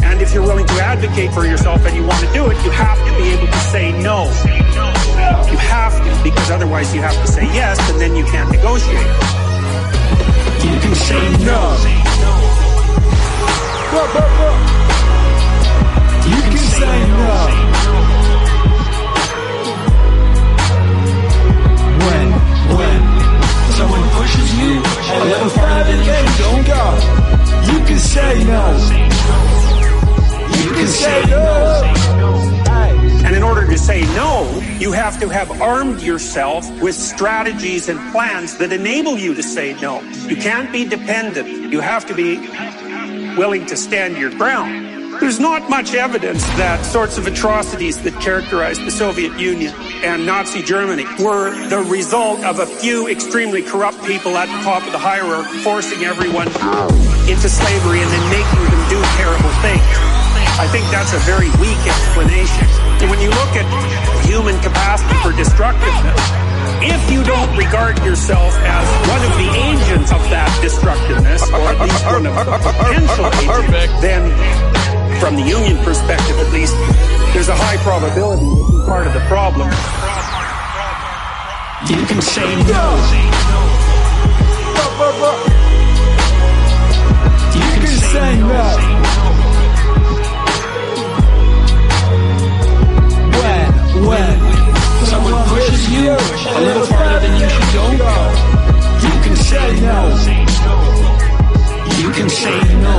[0.09, 2.71] And if you're willing to advocate for yourself and you want to do it, you
[2.71, 4.25] have to be able to say no.
[5.53, 9.07] You have to, because otherwise you have to say yes, and then you can't negotiate.
[10.65, 11.61] You can say no.
[16.25, 17.37] You can say no.
[22.09, 22.29] When,
[22.77, 23.01] when
[23.77, 26.85] someone pushes you a little farther than you should go,
[27.71, 29.48] you can say no.
[30.65, 31.95] You can say no.
[33.25, 37.99] And in order to say no, you have to have armed yourself with strategies and
[38.13, 40.01] plans that enable you to say no.
[40.27, 41.73] You can't be dependent.
[41.73, 42.39] You have to be
[43.37, 44.89] willing to stand your ground.
[45.21, 50.63] There's not much evidence that sorts of atrocities that characterized the Soviet Union and Nazi
[50.63, 54.99] Germany were the result of a few extremely corrupt people at the top of the
[54.99, 56.47] hierarchy forcing everyone
[57.29, 60.08] into slavery and then making them do terrible things.
[60.59, 62.67] I think that's a very weak explanation.
[63.07, 63.63] When you look at
[64.27, 66.19] human capacity for destructiveness,
[66.83, 71.79] if you don't regard yourself as one of the agents of that destructiveness, or at
[71.79, 74.35] least one of the potential agents, then
[75.23, 76.75] from the Jungian perspective at least,
[77.33, 79.71] there's a high probability that you're part of the problem.
[81.87, 82.99] You can say no.
[87.55, 88.98] You can say no.
[93.99, 94.39] When,
[95.07, 98.49] someone pushes you a little farther than you should go,
[99.03, 99.99] you can say no.
[101.99, 102.95] You can say no.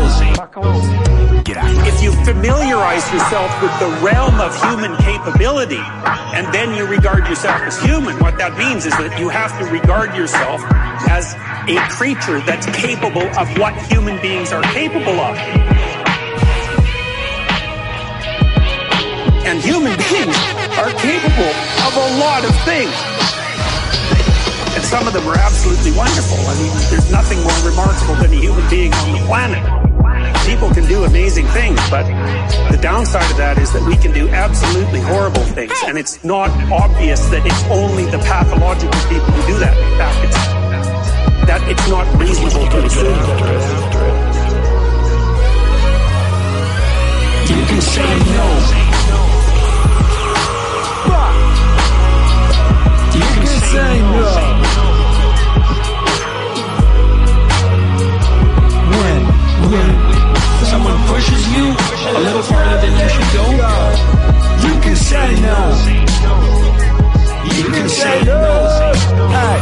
[1.88, 7.62] If you familiarize yourself with the realm of human capability and then you regard yourself
[7.62, 10.62] as human, what that means is that you have to regard yourself
[11.09, 11.33] as
[11.67, 15.38] a creature that's capable of what human beings are capable of.
[19.45, 20.35] And human beings
[20.79, 21.51] are capable
[21.83, 22.95] of a lot of things.
[24.75, 26.39] And some of them are absolutely wonderful.
[26.47, 29.59] I mean, there's nothing more remarkable than a human being on the planet.
[30.47, 32.07] People can do amazing things, but
[32.71, 35.73] the downside of that is that we can do absolutely horrible things.
[35.85, 39.75] And it's not obvious that it's only the pathological people who do that.
[39.75, 40.37] In fact, it's,
[41.45, 43.19] that it's not reasonable to assume.
[47.49, 48.88] You can say no.
[53.17, 54.30] You can say no.
[58.93, 59.19] When,
[59.74, 59.89] when
[60.69, 61.65] someone pushes you
[62.13, 63.45] a little farther than you should go,
[64.67, 65.60] you can say no.
[67.58, 68.93] You can say no.
[69.34, 69.58] Hey.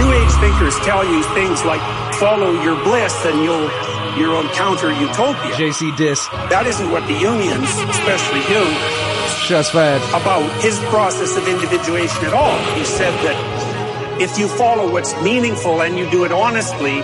[0.00, 1.80] New Age thinkers tell you things like
[2.14, 3.70] follow your bliss and you'll
[4.16, 5.52] you'll encounter utopia.
[5.54, 9.13] JC Dis, That isn't what the Jungians, especially Jung,
[9.44, 10.02] shots fired.
[10.10, 12.58] about his process of individuation at all.
[12.74, 16.98] He said that if you follow what's meaningful and you do it honestly,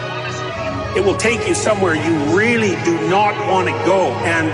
[0.97, 4.11] it will take you somewhere you really do not want to go.
[4.25, 4.49] And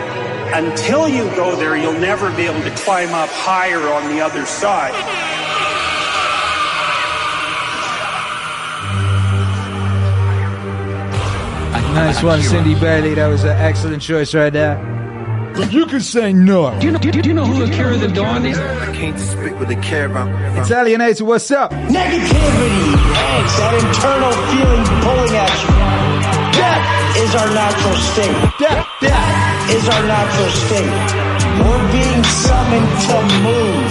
[0.67, 4.45] until you go there, you'll never be able to climb up higher on the other
[4.47, 4.95] side.
[11.95, 13.15] Nice one, Cindy Bailey.
[13.15, 14.77] That was an excellent choice right there.
[15.65, 16.79] You can say no.
[16.79, 18.59] Do you know, do, you know who Akira the Don is?
[18.59, 20.29] I can't speak what they care about.
[20.59, 21.23] It's Alienator.
[21.23, 21.71] What's up?
[21.73, 25.73] Negativity, angst, that internal feeling pulling at you.
[26.61, 26.85] Death
[27.25, 28.37] is our natural state.
[28.61, 30.93] Death, death is our natural state.
[31.65, 33.89] We're being summoned to move.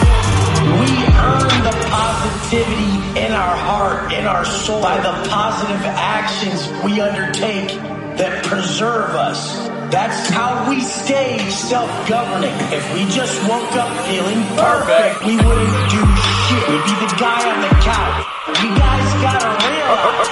[0.85, 7.01] We earn the positivity in our heart, in our soul, by the positive actions we
[7.01, 7.73] undertake
[8.17, 9.67] that preserve us.
[9.91, 12.55] That's how we stay self-governing.
[12.71, 16.63] If we just woke up feeling perfect, we wouldn't do shit.
[16.71, 18.35] We'd be the guy on the couch.
[18.55, 20.27] You guys gotta realize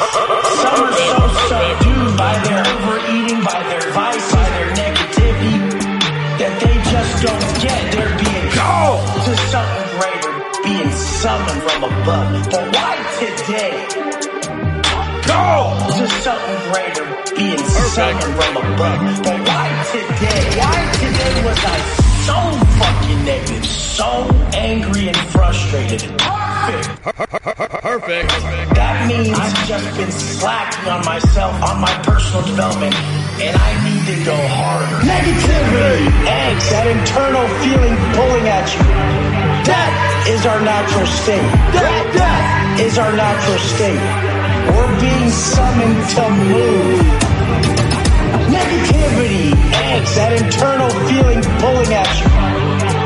[0.63, 1.19] some are so
[1.51, 5.55] subdued by their overeating, by their vice, by their negativity,
[6.39, 12.49] that they just don't get they're being called to something greater, being summoned from above.
[12.49, 14.02] But why today?
[15.33, 17.05] Go to something greater,
[17.35, 19.01] being summoned from above.
[19.25, 20.43] But why today?
[20.61, 21.77] Why today was I
[22.23, 22.37] so
[22.79, 26.01] fucking negative, so angry and frustrated.
[26.19, 27.01] Perfect.
[27.81, 28.29] Perfect.
[28.77, 32.93] That means I've just been slacking on myself, on my personal development,
[33.41, 35.01] and I need to go harder.
[35.01, 38.85] Negativity, angst, that internal feeling pulling at you.
[39.65, 39.91] That
[40.29, 41.41] is our natural state.
[41.75, 43.99] That, that is our natural state.
[44.71, 46.99] We're being summoned to move.
[48.53, 52.29] Negativity, angst, that internal feeling pulling at you.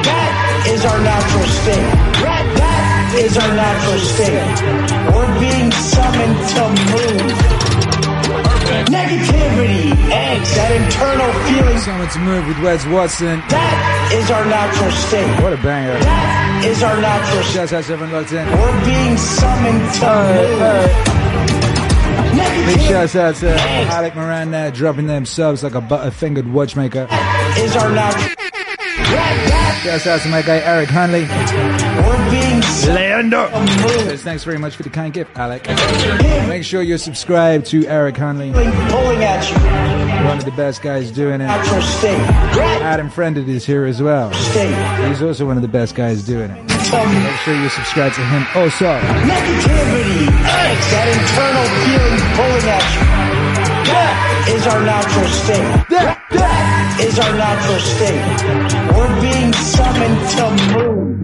[0.06, 0.32] That
[0.68, 1.90] is our natural state.
[2.22, 4.58] That, that is our natural state.
[5.16, 7.32] We're being summoned to move.
[8.92, 11.78] Negativity, angst, that internal feeling.
[11.80, 13.40] Summoned to move with Wes Watson.
[13.50, 15.42] That is our natural state.
[15.42, 15.98] What a banger.
[16.00, 17.70] That is our natural state.
[17.70, 18.46] Shouts out to everyone locked in.
[18.48, 20.10] We're being summoned to
[21.08, 21.17] move.
[22.66, 27.08] Big shouts out to Alec Miranda dropping them subs like a butter-fingered watchmaker.
[27.58, 28.47] Is our natural.
[28.98, 31.22] Shouts out to my guy Eric Hanley.
[31.22, 32.18] We're
[32.94, 33.50] Leander.
[34.10, 35.68] Says, Thanks very much for the kind gift, Alec.
[36.48, 38.52] Make sure you're subscribed to Eric Hanley.
[38.52, 40.28] pulling at you.
[40.28, 41.48] One of the best guys doing it.
[41.48, 44.32] Adam Friended is here as well.
[45.08, 46.64] He's also one of the best guys doing it.
[46.64, 48.86] Make sure you subscribe to him also.
[48.86, 53.17] Negativity, angst, that internal feeling pulling at you.
[54.48, 55.68] That is our natural state.
[55.92, 58.24] That, that is our natural state.
[58.96, 61.20] We're being summoned to move.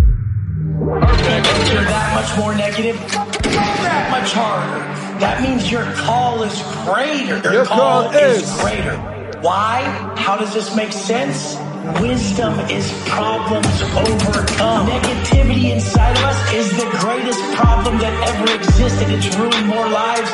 [1.07, 4.75] If you're that much more negative, that much harder.
[5.23, 6.51] That means your call is
[6.83, 7.39] greater.
[7.47, 8.97] Your, Your call is- greater.
[9.39, 9.79] Why?
[10.17, 11.55] How does this make sense?
[12.03, 13.71] Wisdom is problems
[14.03, 14.87] overcome.
[14.87, 19.07] Negativity inside of us is the greatest problem that ever existed.
[19.15, 20.31] It's ruined more lives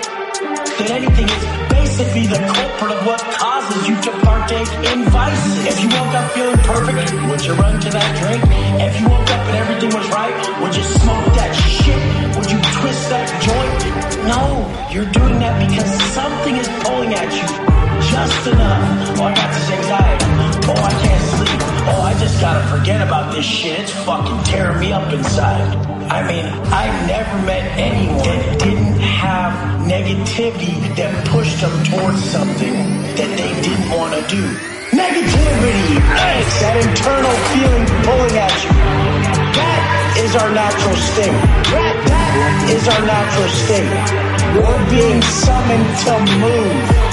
[0.56, 1.28] than anything.
[1.30, 5.66] is basically the culprit of what causes you to partake in vices.
[5.66, 8.42] If you woke up feeling perfect, would you run to that drink?
[8.82, 12.00] If you woke up and everything was right, would you smoke that shit?
[12.38, 13.80] Would you twist that joint?
[14.26, 14.44] No,
[14.94, 17.48] you're doing that because something is pulling at you
[18.12, 19.20] just enough.
[19.20, 20.26] Oh, I got this anxiety.
[20.72, 21.69] Oh, I can't sleep.
[21.90, 23.80] Oh, I just gotta forget about this shit.
[23.80, 25.74] It's fucking tearing me up inside.
[26.06, 29.54] I mean, I've never met anyone that didn't have
[29.90, 32.74] negativity that pushed them towards something
[33.18, 34.44] that they didn't want to do.
[34.94, 38.70] Negativity, angst, that internal feeling pulling at you.
[39.58, 39.82] That
[40.22, 41.42] is our natural state.
[41.74, 44.30] That, that is our natural state.
[44.62, 47.09] We're being summoned to move.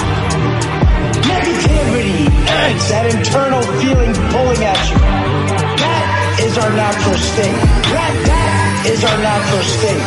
[2.47, 4.97] Negativity, that internal feeling pulling at you.
[4.97, 7.59] That is our natural state.
[7.91, 9.99] That, that is our natural state.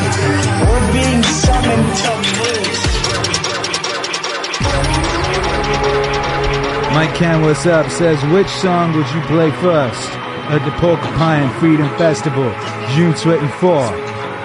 [0.65, 2.11] We're being summoned to
[2.41, 2.91] move.
[6.95, 7.91] Mike Cam, what's up?
[7.91, 10.11] Says, which song would you play first
[10.51, 12.51] at the Porcupine Freedom Festival,
[12.95, 13.87] June 24?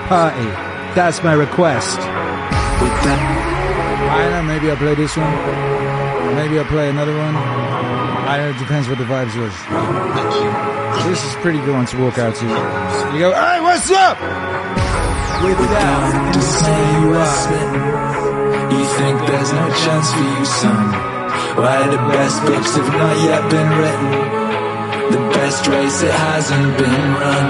[0.07, 0.45] Party.
[0.95, 1.97] That's my request.
[4.15, 5.31] I know, maybe I'll play this one.
[6.35, 7.35] Maybe I'll play another one.
[7.35, 9.53] I don't know, it depends what the vibes was.
[11.05, 12.45] This is pretty good one to walk out to.
[12.45, 14.17] You go, hey, what's up?
[15.43, 20.85] Without to say you are You think there's no chance for you, son
[21.59, 24.11] Why the best books have not yet been written
[25.11, 27.47] The best race it hasn't been run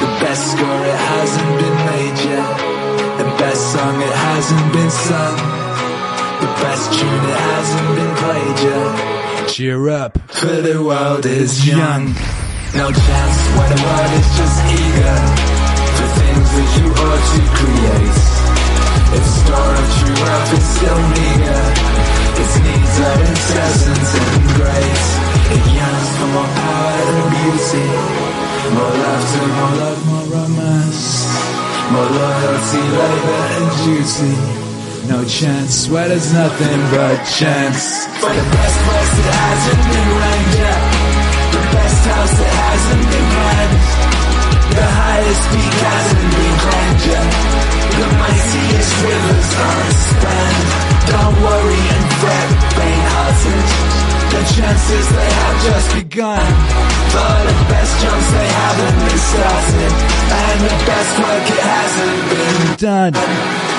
[0.00, 5.61] The best score it hasn't been made yet The best song it hasn't been sung
[6.62, 9.48] best tune it hasn't been played yet.
[9.48, 10.12] Cheer up.
[10.30, 12.14] For the world is young.
[12.78, 15.16] No chance when the world is just eager
[15.96, 18.32] For things that you ought to create.
[19.12, 21.62] Its store of true wealth is still meager
[22.40, 25.04] Its needs are incessant and great.
[25.52, 27.86] It yearns for more power and beauty
[28.72, 31.28] More laughter, more love, more romance
[31.92, 34.61] More loyalty, labor and duty
[35.08, 35.88] No chance.
[35.88, 38.06] Where there's nothing but chance.
[38.22, 40.82] For the best place that hasn't been ranked yet
[41.50, 43.82] The best house that hasn't been planned
[44.78, 47.30] The highest peak hasn't been climbed yet
[47.98, 50.70] The mightiest rivers aren't spanned
[51.10, 52.48] Don't worry and fret,
[52.78, 53.66] faint-hearted
[54.38, 56.46] The chances they have just begun.
[57.10, 59.92] For the best jumps they haven't been started.
[60.30, 63.71] And the best work it hasn't been done.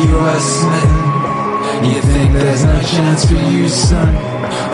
[0.00, 1.12] Are smitten.
[1.84, 4.14] You think there's no chance for you, son?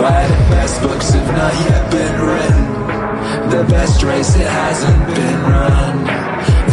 [0.00, 2.78] Why the best books have not yet been written?
[3.50, 6.04] The best race it hasn't been run.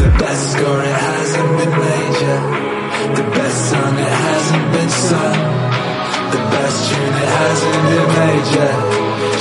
[0.02, 2.38] The best score it hasn't been major.
[3.18, 5.40] The best song it hasn't been sung.
[6.36, 8.72] The best tune it hasn't been major.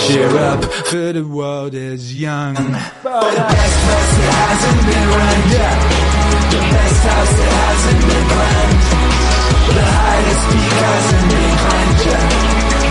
[0.07, 2.55] Cheer up, for the world is young.
[2.55, 6.04] The best bus it hasn't been run yet.
[6.75, 8.83] Best house it hasn't been planned.
[9.75, 12.31] The highest peak hasn't been climbed yet.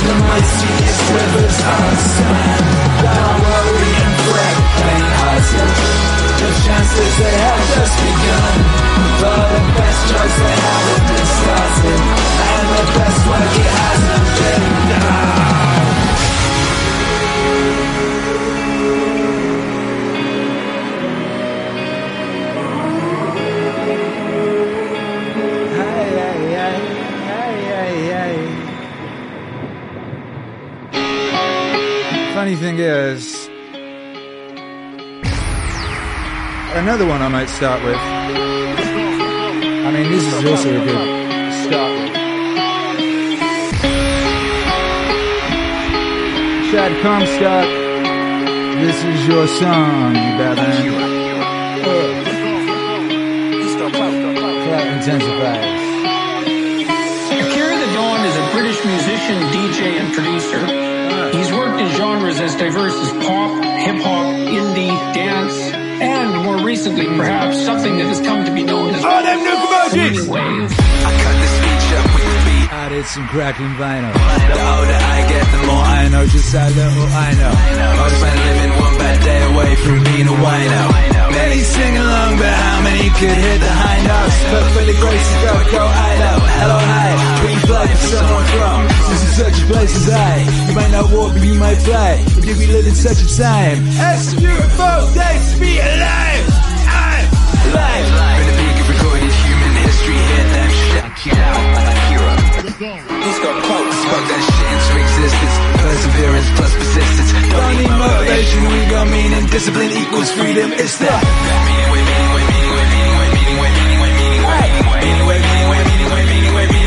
[0.04, 2.66] The mightiest rivers are sand.
[3.04, 5.72] Don't worry and fret, faint-hearted.
[6.40, 8.60] The chances they have just begun.
[9.20, 12.02] For the best jokes they haven't been started.
[12.52, 15.53] And the best work it hasn't been done.
[32.34, 33.48] Funny thing is,
[36.76, 37.96] another one I might start with.
[37.96, 42.10] I mean, this is also a good start.
[46.72, 47.68] Chad Comstock,
[48.82, 51.14] this is your song, you Batman.
[54.64, 55.84] Clout intensifies.
[57.30, 61.03] Akira the Don is a British musician, DJ, and producer.
[61.34, 65.54] He's worked in genres as diverse as pop, hip hop, indie, dance,
[66.02, 69.56] and more recently, perhaps something that has come to be known as Oh, them new
[69.56, 71.53] emojis!
[72.94, 73.02] The beat.
[73.02, 74.14] I did some crackling vinyl.
[74.14, 77.54] The older I get, the more I know just how little I know.
[77.98, 80.84] Most men living one bad day away from being a wino.
[81.32, 84.38] Many sing along, but how many could hit the high notes?
[84.54, 86.38] But for the grace of God, go I know.
[86.62, 87.10] Hello, hi.
[87.50, 88.80] You fly for someone from?
[89.10, 90.34] This is such a place as I.
[90.70, 92.22] You might not walk, but you might fly.
[92.38, 93.88] If you be living such a time.
[93.98, 96.46] As UFO days to be alive.
[96.86, 97.26] I'm
[97.74, 98.06] alive.
[98.38, 100.14] Been the peak of recorded human history.
[100.14, 101.04] Hit that shit.
[101.10, 101.93] Akira.
[102.84, 103.96] He's got quotes.
[103.96, 105.56] Spoke that shit into existence.
[105.80, 107.32] Perseverance plus persistence.
[107.48, 108.60] Don't need motivation.
[108.68, 109.48] We got meaning.
[109.48, 110.76] Discipline equals freedom.
[110.76, 111.24] It's that.
[111.24, 114.20] Meaning way, way, way, way, way, way, way.
[114.44, 116.84] Way, way, way, way, way, way, way.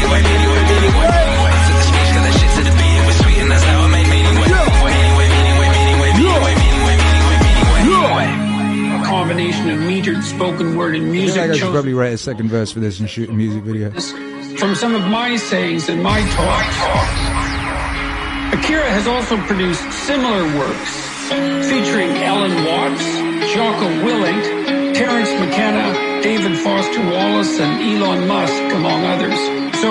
[8.76, 11.94] I I combination of metered spoken word and I feel music like I should probably
[11.94, 13.92] write a second verse for this and shoot a music video.
[14.66, 16.76] From some of my sayings and my talks.
[18.58, 20.90] Akira has also produced similar works
[21.70, 23.06] featuring Alan Watts,
[23.54, 24.42] Jocko Willink,
[24.92, 29.38] Terence McKenna, David Foster Wallace, and Elon Musk, among others.
[29.78, 29.88] So,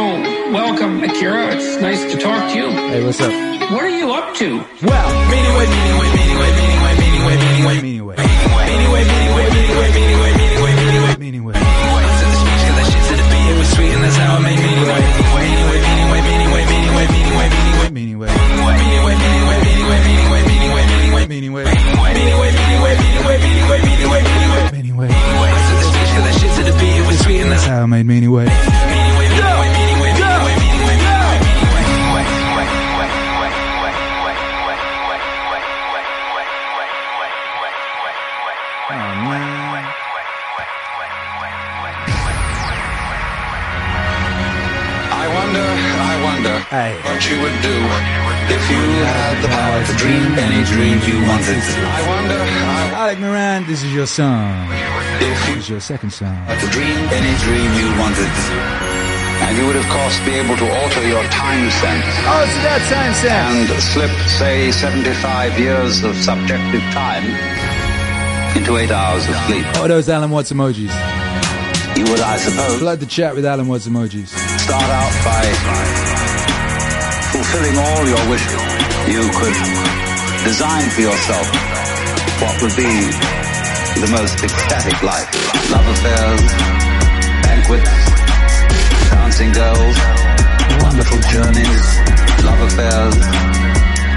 [0.52, 1.56] welcome, Akira.
[1.56, 2.68] It's nice to talk to you.
[2.68, 3.32] Hey, what's up?
[3.72, 4.58] What are you up to?
[4.84, 7.95] Well, meaning way, meaning way, meaning way, meaning way, way, way, way.
[45.36, 47.00] Wonder, I wonder Hey.
[47.04, 47.78] what you would do
[48.56, 51.60] if you had the power to dream any dream you wanted.
[51.60, 54.70] I wonder, I Alec Moran, this is your song.
[55.22, 56.36] Wonder This is your second song.
[56.45, 58.32] had to dream any dream you wanted.
[59.45, 62.82] And you would, of course, be able to alter your time sense Oh, it's that
[62.88, 63.70] time sense.
[63.70, 67.24] and slip, say, 75 years of subjective time
[68.55, 69.66] into eight hours of sleep.
[69.76, 70.91] Oh, those Alan Watts emojis.
[71.97, 74.28] You would, I suppose, Flood the chat with Alan Watts emojis.
[74.59, 75.43] start out by
[77.36, 78.55] fulfilling all your wishes.
[79.11, 79.55] You could
[80.47, 81.47] design for yourself
[82.41, 83.11] what would be
[84.02, 85.30] the most ecstatic life.
[85.72, 86.43] Love affairs,
[87.48, 87.96] banquets,
[89.10, 89.98] dancing girls,
[90.84, 91.86] wonderful journeys,
[92.43, 93.16] love affairs,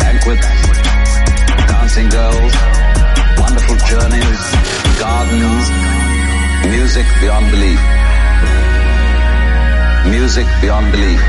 [0.02, 0.48] banquets,
[1.70, 2.52] dancing girls,
[3.38, 4.40] wonderful journeys,
[4.98, 5.64] gardens,
[6.74, 7.80] music beyond belief.
[10.10, 11.22] Music beyond belief.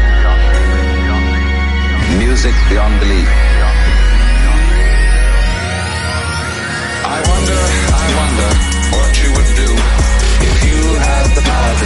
[2.17, 3.48] Music beyond belief.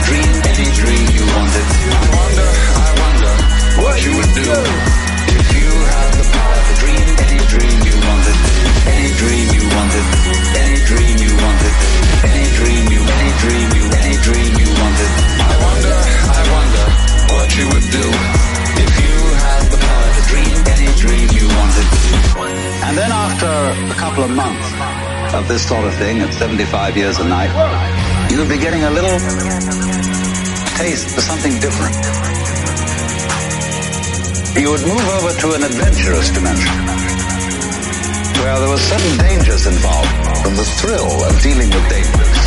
[0.08, 1.68] dream, any dream you wanted.
[1.68, 2.50] I wonder,
[2.84, 3.34] I wonder
[3.84, 4.50] what you would do
[5.34, 8.38] if you had the power to dream any dream you wanted.
[8.84, 10.06] Any dream you wanted.
[10.60, 11.74] Any dream you wanted.
[12.24, 15.12] Any dream you, any dream you, any dream you wanted.
[15.44, 16.86] I wonder, I wonder
[17.36, 18.06] what you would do
[18.84, 21.88] if you had the power to dream any dream you wanted.
[22.88, 23.52] And then after
[23.92, 24.68] a couple of months
[25.36, 27.52] of this sort of thing at 75 years a night,
[28.32, 29.93] you'll be getting a little
[30.84, 31.96] taste for something different.
[34.60, 36.76] You would move over to an adventurous dimension
[38.44, 40.12] where there were certain dangers involved
[40.44, 42.40] and the thrill of dealing with dangers.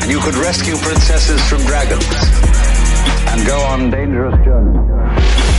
[0.00, 2.08] And you could rescue princesses from dragons
[3.28, 4.80] and go on dangerous journeys,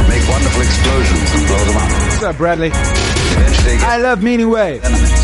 [0.09, 1.89] make wonderful explosions and blow them up.
[2.01, 2.71] What's up, Bradley?
[2.73, 4.81] Eventually, I love Meaning Wave.
[4.83, 5.21] enemies.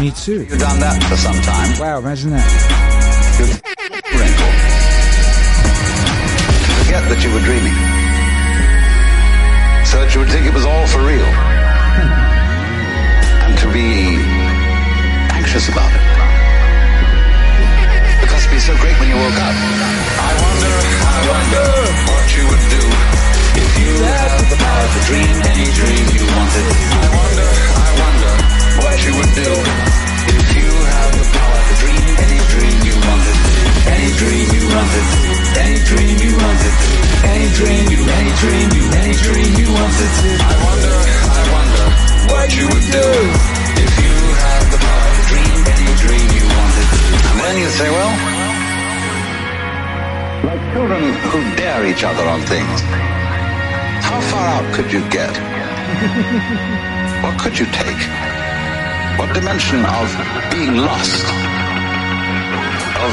[0.00, 0.40] Me too.
[0.48, 1.78] You've done that for some time.
[1.80, 2.48] Wow, imagine that.
[3.38, 3.65] You'd
[7.06, 7.78] To that you were dreaming.
[9.86, 11.30] So that you would think it was all for real.
[13.46, 14.18] and to be
[15.30, 16.02] anxious about it.
[18.18, 19.54] Because it'd be so great when you woke up.
[19.54, 20.74] I wonder,
[21.06, 21.66] I wonder
[22.10, 22.82] what you would do
[23.54, 26.66] if you had the power to dream any dream you wanted.
[26.90, 28.32] I wonder, I wonder
[28.82, 29.50] what you would do
[30.42, 32.85] if you had the power to dream any dream.
[33.86, 35.06] Any dream you wanted.
[35.62, 36.74] Any dream you wanted.
[37.26, 40.10] Any dream you, any dream you, any dream you wanted.
[40.42, 41.84] I wonder, I wonder
[42.32, 43.08] what you would do
[43.82, 46.86] if you had the power to dream any dream you wanted.
[47.30, 48.12] And then you say, well,
[50.46, 52.80] like children who dare each other on things,
[54.02, 55.34] how far out could you get?
[57.22, 58.02] what could you take?
[59.18, 60.06] What dimension of
[60.52, 61.24] being lost,
[63.02, 63.12] of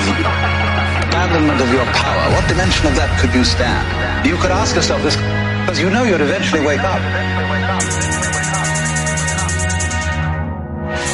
[1.07, 3.83] abandonment of your power, what dimension of that could you stand?
[4.25, 5.15] You could ask yourself this
[5.63, 7.01] because you know you'd eventually wake up.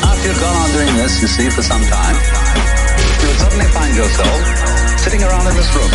[0.06, 2.18] After you'd gone on doing this, you see, for some time,
[3.22, 4.40] you would suddenly find yourself
[5.02, 5.92] sitting around in this room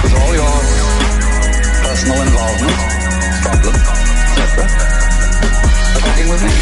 [0.00, 0.54] with all your
[1.84, 2.78] personal involvement,
[3.42, 3.84] problems,
[4.38, 4.64] etc.,
[5.98, 6.54] talking with me.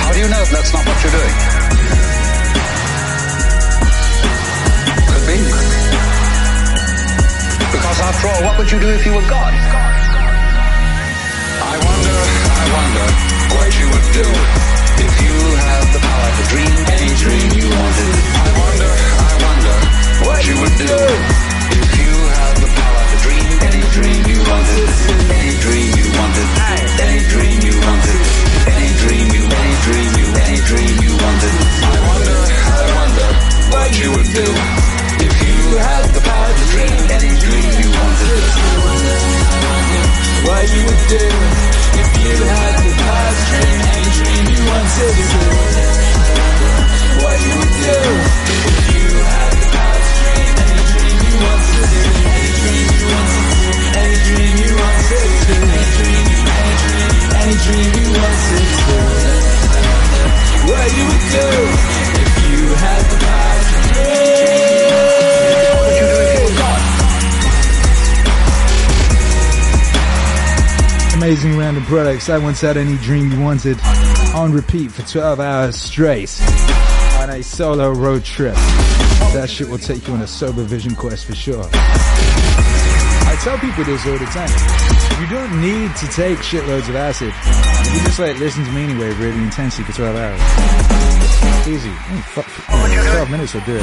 [0.00, 2.01] How do you know that's not what you're doing?
[5.32, 5.38] Be.
[7.72, 9.52] Because after all, what would you do if you were God?
[11.72, 12.18] I wonder,
[12.52, 13.06] I wonder
[13.56, 18.12] what you would do if you had the power to dream any dream you wanted.
[18.44, 19.76] I wonder, I wonder
[20.28, 24.84] what you would do if you had the power to dream any dream you wanted.
[25.32, 26.48] Any dream you wanted.
[27.08, 28.20] Any dream you wanted.
[28.68, 31.56] Any dream you, any dream you, any dream you wanted.
[31.88, 32.36] I wonder,
[32.68, 33.28] I wonder
[33.72, 34.91] what you would do
[35.78, 38.44] had the power to dream any you wanted.
[40.44, 41.24] What you would do
[41.96, 45.14] if you had the power to dream any dream you wanted.
[45.32, 45.40] To,
[47.24, 47.98] what you would do
[48.52, 51.72] if you had the power to dream any dream you wanted.
[51.72, 52.04] To do.
[52.22, 53.32] Any dream you wanted.
[53.32, 55.22] to, Any dream you wanted.
[55.22, 58.66] Any dream, any dream, any dream you wanted.
[58.82, 58.96] To,
[60.68, 61.48] what you would do
[62.20, 63.51] if you had the power
[71.22, 72.28] Amazing random products.
[72.28, 73.78] I once had any dream you wanted
[74.34, 76.36] on repeat for 12 hours straight
[77.20, 78.56] on a solo road trip.
[79.30, 81.62] That shit will take you on a sober vision quest for sure.
[81.72, 84.50] I tell people this all the time.
[85.22, 87.32] You don't need to take shitloads of acid.
[87.94, 91.68] You just like listen to me anyway really intensely for 12 hours.
[91.68, 91.88] Easy.
[91.88, 93.82] Mm, fuck, 12 minutes will do it.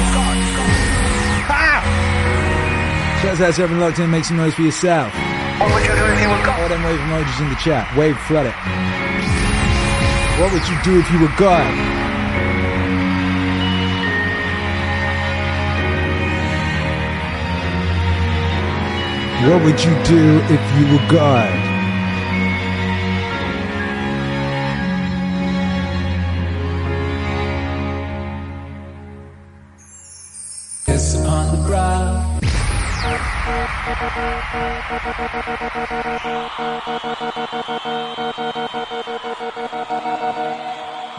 [3.22, 4.10] Shouts out to everyone locked in.
[4.10, 5.29] Make some noise for yourself.
[5.60, 7.94] What would you do if you were All them wave emojis in the chat.
[7.94, 8.54] Wave flood it.
[10.40, 11.66] What would you do if you were God?
[19.50, 21.69] What would you do if you were God?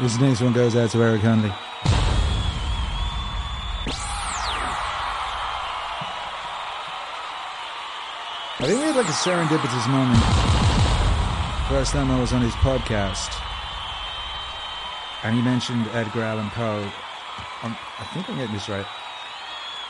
[0.02, 1.56] This next one goes out to Eric Hunley.
[8.58, 10.18] I think we had like a serendipitous moment.
[11.70, 13.30] First time I was on his podcast,
[15.22, 16.82] and he mentioned Edgar Allan Poe.
[17.62, 18.88] Um, I think I'm getting this right.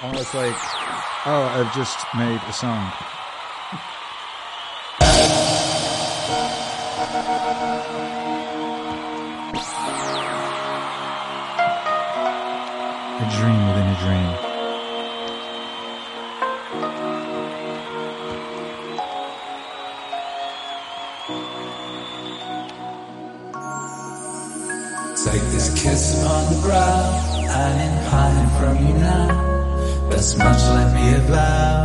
[0.01, 0.57] I was like,
[1.25, 2.91] "Oh, I've just made a song."
[13.41, 14.31] Dream within a dream.
[25.25, 27.01] Take this kiss on the brow.
[27.49, 29.29] I ain't hiding from you now.
[30.11, 31.79] That's much let me allow.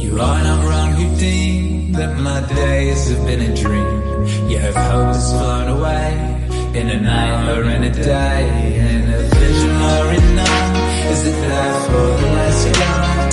[0.00, 4.48] You are not wrong, you deem that my days have been a dream.
[4.48, 6.33] Yet if hope has flown away
[6.74, 10.76] in a night or in a day, in a vision or in none,
[11.12, 13.30] is it there for the last gone?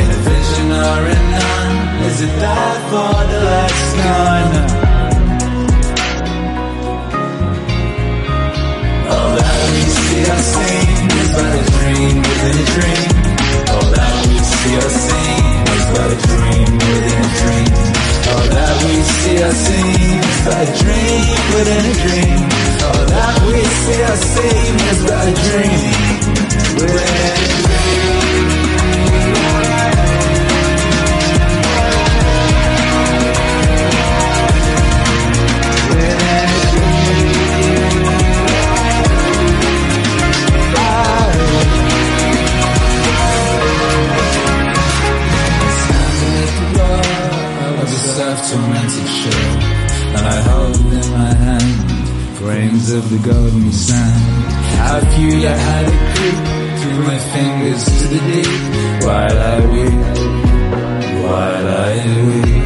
[0.00, 1.76] In a vision or in none,
[2.08, 4.54] is it there for the last gone?
[9.12, 13.10] All that we see or seen is but a dream within a dream.
[13.74, 17.65] All that we see or seen is but a dream within a dream.
[18.28, 22.42] All that we see or seen is but a dream within a dream.
[22.86, 25.94] All that we see or seen is but a dream
[26.74, 28.55] within a dream.
[48.36, 49.56] Of a self-tormented shore
[50.16, 54.52] And I hold in my hand Grains of the golden sand.
[54.78, 56.40] How few that had it creep
[56.80, 58.52] Through my fingers to the deep.
[59.04, 60.00] While I weep
[61.24, 61.94] While I
[62.26, 62.64] weep.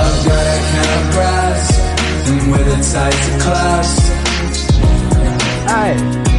[0.00, 1.74] I've got a kind of grasp
[2.28, 4.02] And with a tighter clasp.
[5.70, 6.37] Aye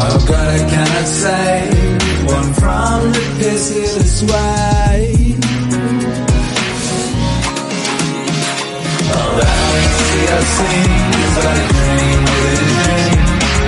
[0.00, 1.70] I've got a cannot say
[2.24, 5.34] one from the pitiless way.
[9.18, 13.18] All that we see or seen is but a dream within a dream.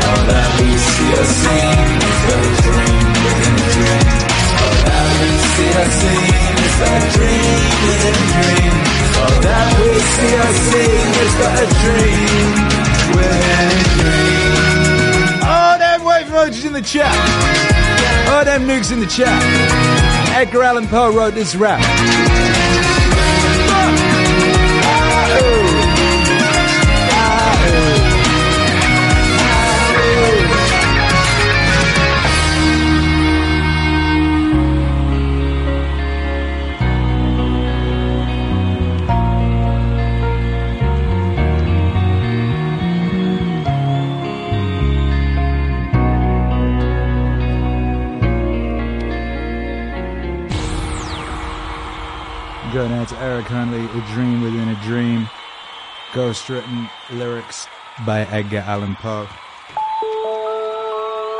[0.06, 4.06] All that we see or seen is but a dream within a dream.
[4.60, 5.70] All that we see
[6.80, 8.74] but a dream within a dream.
[9.40, 10.34] That we see
[11.24, 12.54] is but a dream
[13.16, 14.59] within a dream.
[16.50, 17.14] Emojis in the chat.
[18.28, 19.40] Oh, them nukes in the chat.
[20.36, 21.80] Edgar Allan Poe wrote this rap.
[52.72, 55.28] Going out to Eric Huntley, A Dream Within a Dream.
[56.12, 57.66] Ghostwritten lyrics
[58.06, 59.26] by Edgar Allan Poe.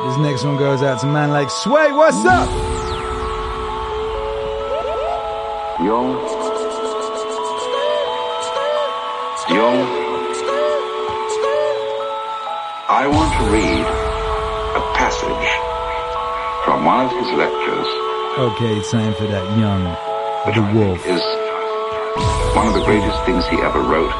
[0.02, 1.92] This next one goes out to man like Sway.
[1.92, 2.50] What's up?
[5.78, 6.18] Yo.
[9.54, 9.70] Yo.
[12.88, 13.86] I want to read
[14.74, 15.46] a passage
[16.64, 17.86] from one of his lectures,
[18.36, 20.09] Okay, it's time for that Jung
[20.48, 20.96] the wolf.
[21.04, 21.20] is
[22.56, 24.10] one of the greatest things he ever wrote,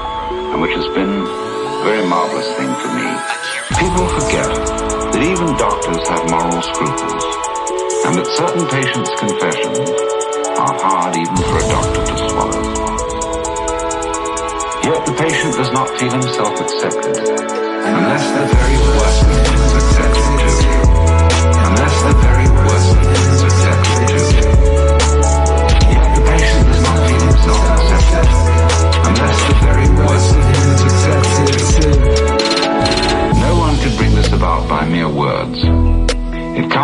[0.52, 3.08] and which has been a very marvelous thing for me.
[3.80, 4.52] People forget
[5.16, 7.24] that even doctors have moral scruples,
[8.04, 9.80] and that certain patients' confessions
[10.60, 12.64] are hard even for a doctor to swallow.
[14.84, 19.99] Yet the patient does not feel himself accepted, unless the very worst of is accepted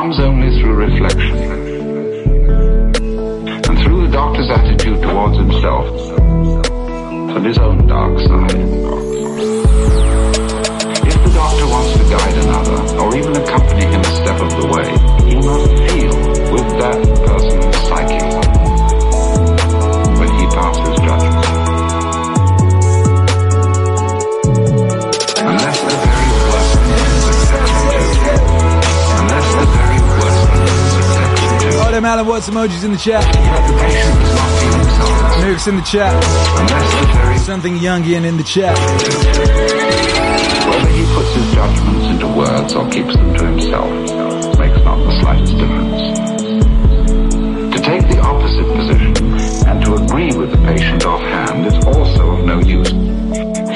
[0.07, 1.37] comes only through reflection.
[3.67, 5.87] And through the doctor's attitude towards himself
[7.35, 8.55] and his own dark side.
[11.11, 14.67] If the doctor wants to guide another, or even accompany him a step of the
[14.71, 14.89] way,
[15.29, 16.15] he must feel
[16.53, 18.46] with that person's psyche
[31.97, 33.25] them Alan Watts emojis in the chat.
[35.41, 36.13] Nukes in the chat.
[37.41, 38.77] Something Jungian in the chat.
[40.69, 43.89] Whether he puts his judgments into words or keeps them to himself
[44.59, 46.19] makes not the slightest difference.
[47.73, 49.17] To take the opposite position
[49.67, 52.91] and to agree with the patient offhand is also of no use.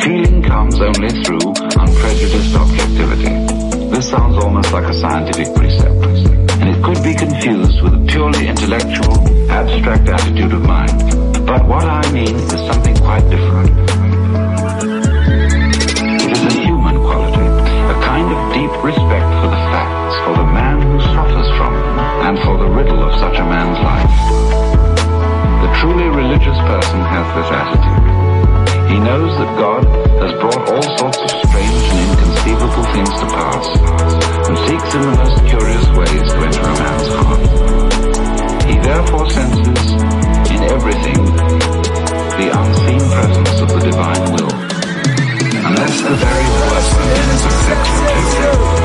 [0.05, 3.33] Feeling comes only through unprejudiced objectivity.
[3.89, 6.00] This sounds almost like a scientific precept,
[6.83, 9.13] could be confused with a purely intellectual,
[9.51, 10.97] abstract attitude of mind.
[11.47, 13.71] But what I mean is something quite different.
[16.25, 17.49] It is a human quality,
[17.93, 21.99] a kind of deep respect for the facts, for the man who suffers from them,
[22.27, 24.17] and for the riddle of such a man's life.
[25.61, 28.91] The truly religious person has this attitude.
[28.91, 33.67] He knows that God has brought all sorts of strange and inconceivable things to pass,
[34.49, 37.41] and seeks in the most curious ways to enter a man's heart.
[38.69, 39.93] He therefore senses
[40.53, 41.25] in everything
[42.37, 44.53] the unseen presence of the divine will.
[45.67, 48.80] Unless the very worst of him is accepted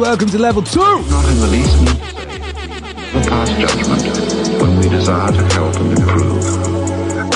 [0.00, 0.80] Welcome to level two.
[0.80, 2.00] Not in the least need
[3.28, 6.40] pass judgment when we desire to help and improve.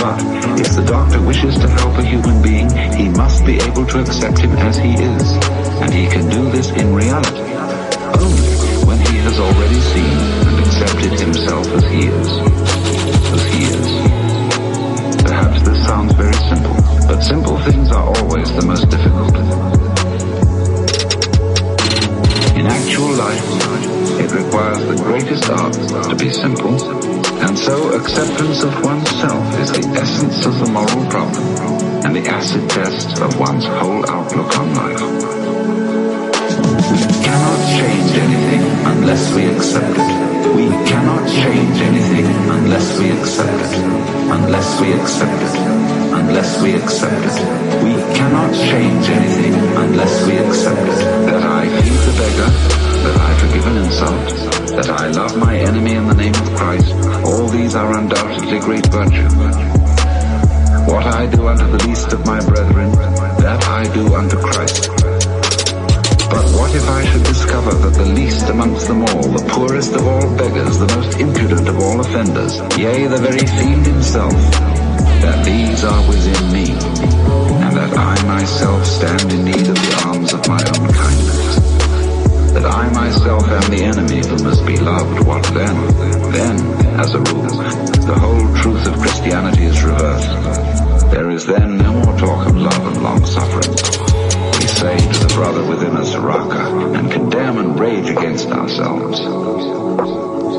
[0.01, 0.17] But
[0.59, 4.39] if the doctor wishes to help a human being, he must be able to accept
[4.39, 5.37] him as he is.
[5.83, 7.53] And he can do this in reality
[8.17, 8.57] only
[8.89, 10.17] when he has already seen
[10.49, 12.29] and accepted himself as he is.
[13.37, 13.89] As he is.
[15.21, 16.77] Perhaps this sounds very simple,
[17.09, 19.14] but simple things are always the most difficult.
[24.87, 25.73] The greatest art
[26.09, 26.77] to be simple,
[27.41, 31.45] and so acceptance of oneself is the essence of the moral problem
[32.05, 35.01] and the acid test of one's whole outlook on life.
[36.91, 38.63] We cannot change anything
[38.93, 40.35] unless we accept it.
[40.55, 43.79] We cannot change anything unless we accept it.
[44.31, 45.55] Unless we accept it.
[46.13, 47.37] Unless we accept it.
[47.83, 51.01] We cannot change anything unless we accept it.
[51.27, 52.51] That I feed the beggar,
[53.03, 56.93] that I forgive an insult, that I love my enemy in the name of Christ,
[57.25, 59.35] all these are undoubtedly great virtues.
[60.91, 62.91] What I do unto the least of my brethren,
[63.39, 64.91] that I do unto Christ.
[66.29, 70.07] But what if I should discover that the least amongst them all, the poorest of
[70.07, 74.35] all beggars, the most impudent of all offenders, yea, the very fiend himself,
[75.23, 76.71] that these are within me,
[77.63, 81.34] and that I myself stand in need of the arms of my own kindness?
[82.67, 85.77] I myself am the enemy who must be loved, what then?
[86.33, 86.57] Then,
[86.99, 91.11] as a rule, the whole truth of Christianity is reversed.
[91.11, 93.71] There is then no more talk of love and long suffering.
[94.59, 99.21] We say to the brother within us, Raca, and condemn and rage against ourselves.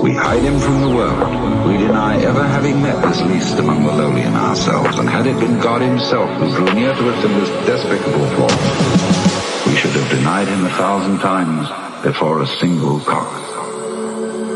[0.03, 1.67] We hide him from the world.
[1.67, 5.39] We deny ever having met this least among the lowly in ourselves, and had it
[5.39, 9.44] been God himself who drew near to us in this despicable form,
[9.85, 11.67] should have denied him a thousand times
[12.01, 13.31] before a single cock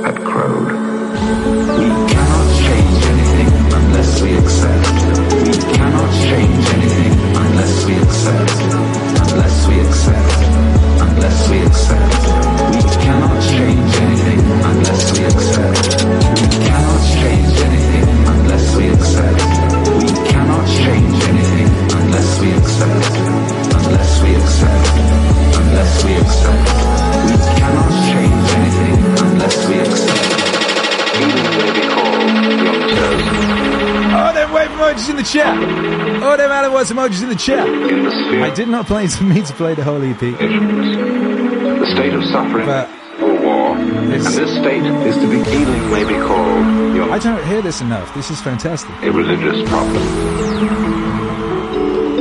[0.03, 0.71] had crowed.
[1.77, 3.49] We cannot change anything
[3.79, 4.87] unless we accept.
[5.45, 7.13] We cannot change anything
[7.43, 8.61] unless we accept.
[9.29, 10.41] Unless we accept.
[11.07, 12.21] Unless we accept.
[12.73, 16.28] We cannot change anything unless we accept.
[25.99, 26.63] Unless we accept.
[27.25, 28.97] We cannot change anything
[29.27, 30.31] unless we accept.
[31.19, 32.29] Even may be called
[32.63, 33.35] your chosen.
[34.15, 35.57] Oh, them wave emojis in the chat.
[36.23, 37.67] Oh, them Alan Watts emojis in the chat.
[37.67, 40.19] I did not plan to me to play the whole EP.
[40.19, 42.89] The state of suffering But
[43.21, 47.45] or war, and this state is to be healing may be called your I don't
[47.45, 48.13] hear this enough.
[48.15, 48.91] This is fantastic.
[49.01, 50.01] a religious problem.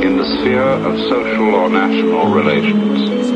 [0.03, 3.28] In the sphere of social or national relations,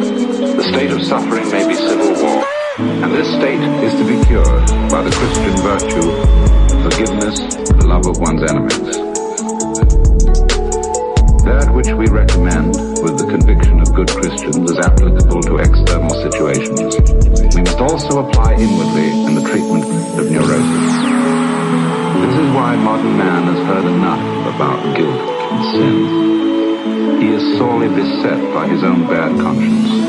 [0.63, 2.39] the state of suffering may be civil war,
[2.79, 6.07] and this state is to be cured by the Christian virtue,
[6.87, 7.35] forgiveness,
[7.67, 8.95] and love of one's enemies.
[11.43, 16.95] That which we recommend, with the conviction of good Christians is applicable to external situations,
[17.55, 19.83] we must also apply inwardly in the treatment
[20.15, 20.95] of neurosis.
[22.23, 27.19] This is why modern man has heard enough about guilt and sin.
[27.19, 30.02] He is sorely beset by his own bad conscience,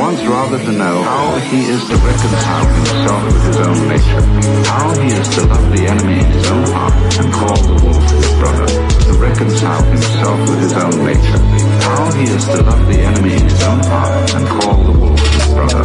[0.00, 4.22] wants rather to know how he is to reconcile himself with his own nature,
[4.64, 8.10] how he is to love the enemy in his own heart and call the wolf
[8.10, 8.66] his brother,
[9.04, 11.40] to reconcile himself with his own nature,
[11.84, 15.20] how he is to love the enemy in his own heart and call the wolf
[15.20, 15.84] his brother.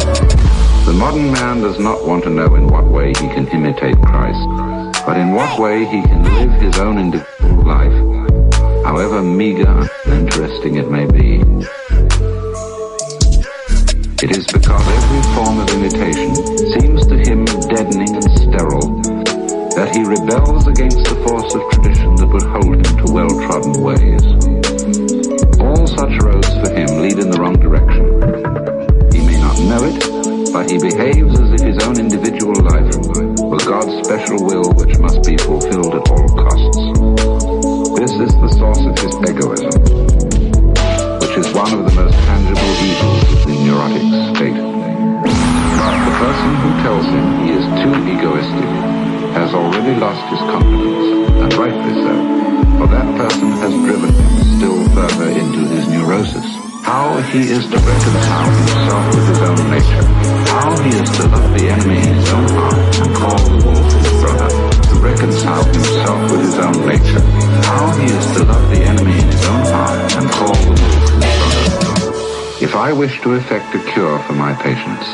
[0.86, 4.48] The modern man does not want to know in what way he can imitate Christ,
[5.04, 7.92] but in what way he can live his own individual life,
[8.82, 11.44] however meager and interesting it may be.
[14.26, 18.98] It is because every form of imitation seems to him deadening and sterile
[19.78, 24.26] that he rebels against the force of tradition that would hold him to well-trodden ways.
[25.62, 28.02] All such roads for him lead in the wrong direction.
[29.14, 32.90] He may not know it, but he behaves as if his own individual life
[33.46, 36.82] were God's special will which must be fulfilled at all costs.
[37.94, 40.05] This is the source of his egoism,
[41.36, 44.56] is one of the most tangible evils of the neurotic state.
[44.56, 48.70] But the person who tells him he is too egoistic
[49.36, 52.14] has already lost his confidence, and rightly so,
[52.80, 56.48] for that person has driven him still further into his neurosis.
[56.82, 60.06] How he is to reconcile himself with his own nature,
[60.56, 64.05] how he is to love the enemy in his own heart and call the wolf
[72.86, 75.08] I wish to effect a cure for my patients,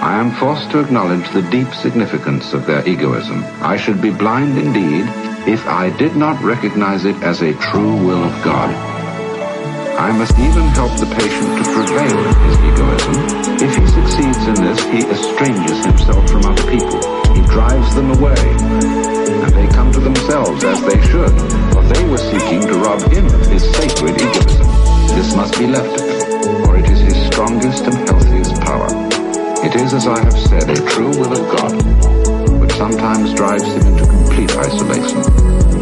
[0.00, 3.44] I am forced to acknowledge the deep significance of their egoism.
[3.60, 5.04] I should be blind indeed
[5.46, 8.72] if I did not recognize it as a true will of God.
[10.00, 13.16] I must even help the patient to prevail in his egoism.
[13.60, 17.04] If he succeeds in this, he estranges himself from other people.
[17.36, 18.40] He drives them away.
[19.44, 21.36] And they come to themselves as they should,
[21.76, 24.66] for they were seeking to rob him of his sacred egoism.
[25.12, 26.11] This must be left
[27.62, 28.88] strongest and healthiest power.
[29.64, 33.86] It is, as I have said, a true will of God, which sometimes drives him
[33.86, 35.22] into complete isolation.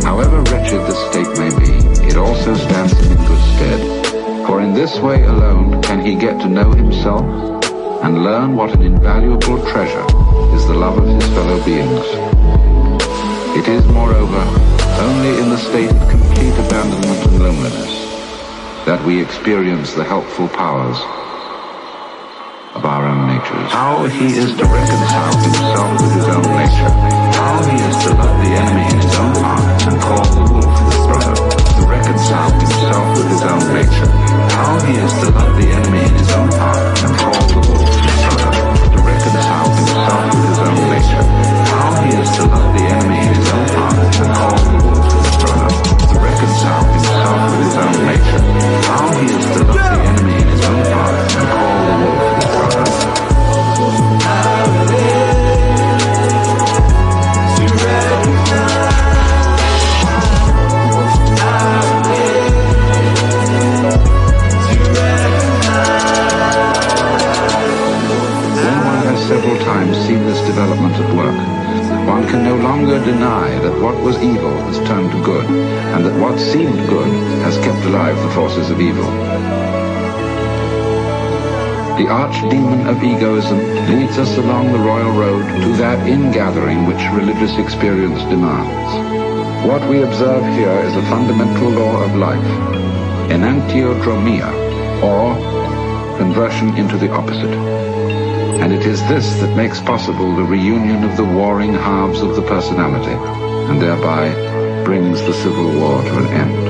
[0.02, 1.72] However wretched this state may be,
[2.06, 4.46] it also stands him in good stead.
[4.46, 7.24] For in this way alone can he get to know himself
[8.04, 10.04] and learn what an invaluable treasure
[10.54, 12.06] is the love of his fellow beings.
[13.56, 14.42] It is, moreover,
[15.00, 18.00] only in the state of complete abandonment and loneliness
[18.84, 20.98] that we experience the helpful powers
[22.80, 23.68] of our own natures.
[23.70, 26.92] How he is to reconcile himself with his own nature.
[27.36, 30.76] How he is to love the enemy in his own heart and call the wolf
[30.88, 31.36] his brother.
[31.76, 34.08] To reconcile himself with his own nature.
[34.56, 37.90] How he is to love the enemy in his own heart and call the wolf
[38.00, 38.52] his brother.
[38.96, 41.24] To reconcile himself with his own nature.
[41.68, 45.04] How he is to love the enemy in his own heart and call the wolf
[45.20, 45.68] his brother.
[46.08, 48.42] To reconcile himself with his own nature.
[48.88, 49.49] How he is
[69.70, 71.38] times seen this development at work,
[72.04, 75.46] one can no longer deny that what was evil has turned to good,
[75.94, 77.12] and that what seemed good
[77.46, 79.10] has kept alive the forces of evil.
[82.00, 83.60] The archdemon of egoism
[83.92, 88.90] leads us along the royal road to that ingathering which religious experience demands.
[89.68, 92.50] What we observe here is a fundamental law of life,
[93.30, 94.50] enantiodromia,
[95.10, 95.36] or
[96.18, 97.69] conversion into the opposite.
[98.70, 102.42] And it is this that makes possible the reunion of the warring halves of the
[102.42, 104.32] personality, and thereby
[104.84, 106.68] brings the civil war to an end.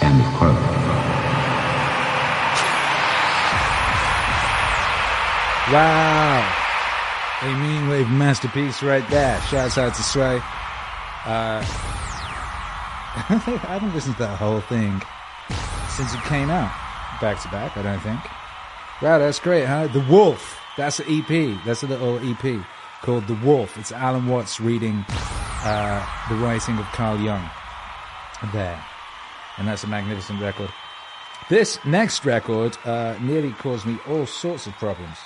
[0.00, 0.56] End quote.
[5.70, 6.50] Wow.
[7.42, 9.38] A mean wave masterpiece right there.
[9.42, 10.36] Shouts out to Sway.
[11.26, 11.60] Uh,
[13.28, 15.02] I haven't listened to that whole thing
[15.96, 16.72] since it came out.
[17.20, 18.20] Back to back, I don't think.
[19.00, 19.86] Wow, that's great, huh?
[19.88, 20.60] The Wolf.
[20.76, 21.64] That's an EP.
[21.64, 22.64] That's a little EP
[23.02, 23.78] called The Wolf.
[23.78, 27.48] It's Alan Watts reading uh, the writing of Carl Jung
[28.52, 28.82] there.
[29.58, 30.70] And that's a magnificent record.
[31.48, 35.18] This next record uh, nearly caused me all sorts of problems.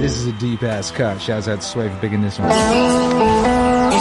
[0.00, 1.22] This is a deep ass cut.
[1.22, 2.50] Shouts out to Sway for picking this one.
[3.92, 3.98] You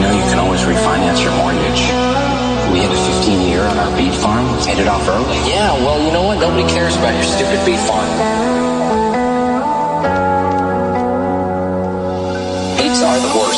[0.00, 1.84] know, you can always refinance your mortgage.
[2.72, 5.36] We had a 15 year on uh, our beet farm, paid it off early.
[5.46, 6.38] Yeah, well, you know what?
[6.40, 8.08] Nobody cares about your stupid beet farm.
[12.78, 13.53] Beets are the worst.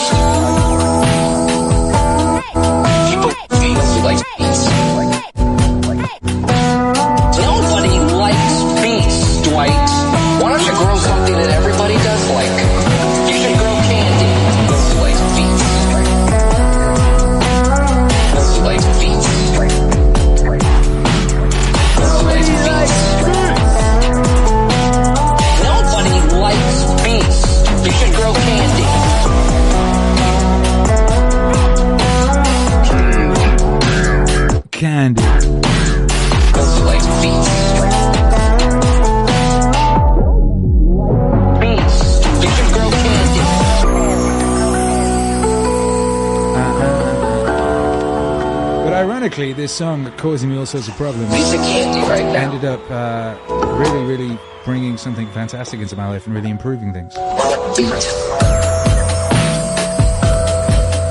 [49.37, 52.81] Ironically, this song causing me all sorts of problems Piece of candy right ended up
[52.91, 53.37] uh,
[53.77, 57.15] really, really bringing something fantastic into my life and really improving things.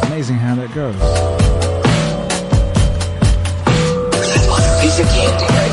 [0.08, 0.96] Amazing how that goes.
[4.82, 5.72] Piece of candy right.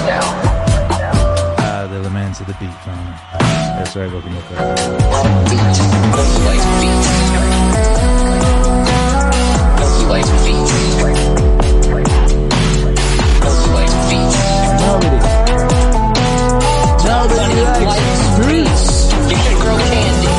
[1.58, 3.18] Uh, the Laments of the Beet Farmer.
[3.78, 4.76] That's right, welcome up there.
[6.12, 7.08] Nobody likes beets.
[10.02, 11.41] Nobody
[17.22, 19.12] Nobody likes beets.
[19.30, 20.32] You should grow candy.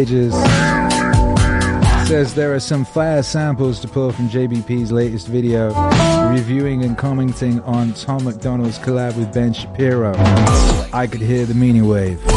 [0.00, 0.53] likes
[2.14, 5.74] Says there are some fire samples to pull from JBP's latest video,
[6.30, 10.12] reviewing and commenting on Tom MacDonald's collab with Ben Shapiro.
[10.92, 12.20] I could hear the meaning wave.
[12.24, 12.36] I've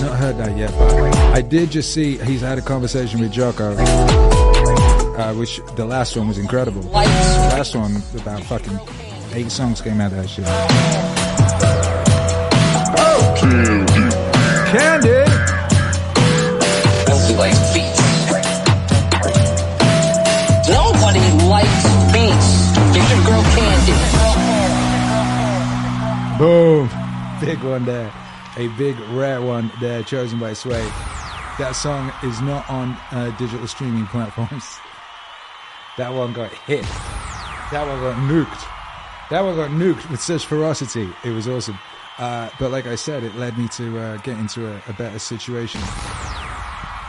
[0.00, 0.72] not heard that yet,
[1.34, 6.26] I did just see he's had a conversation with Jocko, uh, which the last one
[6.26, 6.80] was incredible.
[6.80, 8.80] The last one, about fucking
[9.34, 11.07] eight songs came out of that shit.
[26.38, 26.88] Boom.
[27.40, 28.12] Big one there.
[28.56, 30.82] A big rare one there chosen by Sway.
[31.58, 34.64] That song is not on uh, digital streaming platforms.
[35.96, 36.84] That one got hit.
[37.72, 39.30] That one got nuked.
[39.30, 41.12] That one got nuked with such ferocity.
[41.24, 41.76] It was awesome.
[42.18, 45.18] Uh, but like I said, it led me to uh, get into a, a better
[45.18, 45.80] situation.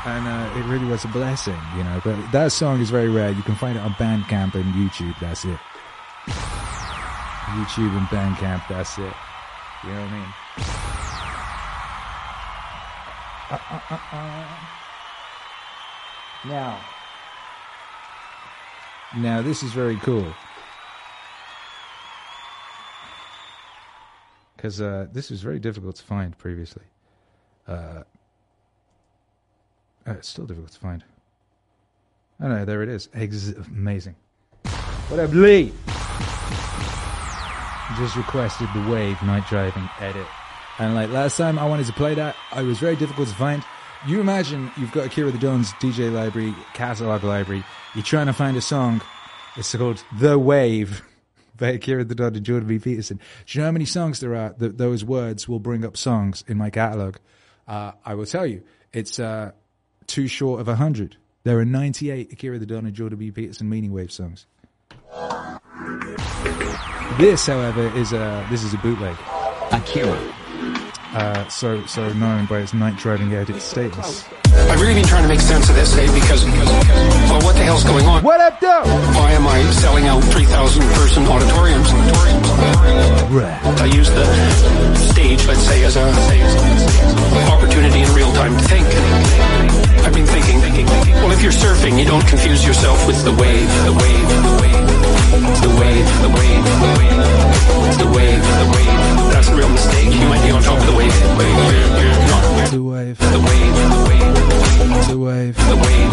[0.05, 2.01] And uh, it really was a blessing, you know.
[2.03, 3.29] But that song is very rare.
[3.29, 5.19] You can find it on Bandcamp and YouTube.
[5.19, 5.59] That's it.
[7.49, 8.67] YouTube and Bandcamp.
[8.67, 9.13] That's it.
[9.83, 10.33] You know what I mean?
[13.51, 14.45] Uh, uh, uh, uh.
[16.45, 16.79] Now,
[19.17, 20.33] now this is very cool
[24.55, 26.83] because uh, this was very difficult to find previously.
[27.67, 28.03] Uh,
[30.05, 31.03] it's still difficult to find.
[32.41, 33.09] Oh no, there it is.
[33.13, 34.15] Ex- amazing.
[35.09, 35.73] What up, Lee?
[37.99, 40.25] Just requested the Wave Night Driving edit.
[40.77, 43.61] And like last time I wanted to play that, I was very difficult to find.
[44.07, 47.61] You imagine you've got Akira the Don's DJ library, catalog library.
[47.93, 49.01] You're trying to find a song.
[49.57, 51.01] It's called The Wave
[51.57, 52.79] by Akira the Don and Jordan B.
[52.79, 53.19] Peterson.
[53.45, 56.45] Do you know how many songs there are that those words will bring up songs
[56.47, 57.17] in my catalog?
[57.67, 58.63] Uh, I will tell you,
[58.93, 59.51] it's uh,
[60.07, 61.17] too short of 100.
[61.43, 63.29] There are 98 Akira the Don and Jordan B.
[63.31, 64.45] Peterson Meaning Wave songs.
[67.19, 69.15] This, however, is a this is a bootleg.
[69.71, 70.17] Akira.
[71.11, 74.29] Uh, so so known by its night driving edit status.
[74.69, 76.05] I've really been trying to make sense of this, eh?
[76.13, 78.23] Because, well, what the hell's going on?
[78.23, 78.83] What up, though?
[79.17, 81.89] Why am I selling out 3,000 person auditoriums?
[83.81, 84.25] I use the
[84.95, 86.05] stage, let's say, as a
[87.57, 88.85] opportunity in real time to think.
[90.05, 90.85] I've been thinking,
[91.25, 94.87] well, if you're surfing, you don't confuse yourself with the wave, the wave, the wave,
[95.61, 100.13] the wave, the wave, the wave, the wave, the wave that's a real mistake.
[100.13, 101.15] You might be on top of the wave.
[102.27, 103.17] Not to wave.
[103.17, 103.73] The wave.
[103.79, 104.35] The wave.
[105.07, 105.55] The wave.
[105.55, 106.05] The wave.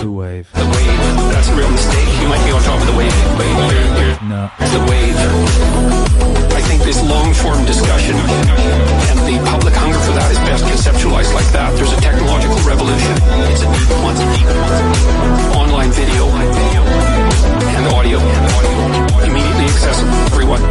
[0.00, 0.52] The wave.
[0.54, 0.98] The wave.
[1.32, 2.08] That's a real mistake.
[2.22, 3.12] You might be on top of the wave.
[3.36, 4.72] The wave.
[4.72, 6.21] The wave
[6.72, 11.44] think this long form discussion and the public hunger for that is best conceptualized like
[11.52, 11.76] that.
[11.76, 13.12] There's a technological revolution.
[13.52, 14.16] It's a deep one.
[14.16, 14.80] deep one.
[15.52, 18.16] Online video and audio
[19.20, 20.64] immediately accessible to everyone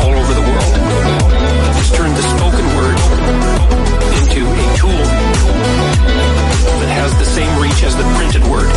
[0.00, 0.72] all over the world.
[1.76, 2.96] It's turned the spoken word
[4.16, 5.04] into a tool
[6.80, 8.72] that has the same reach as the printed word.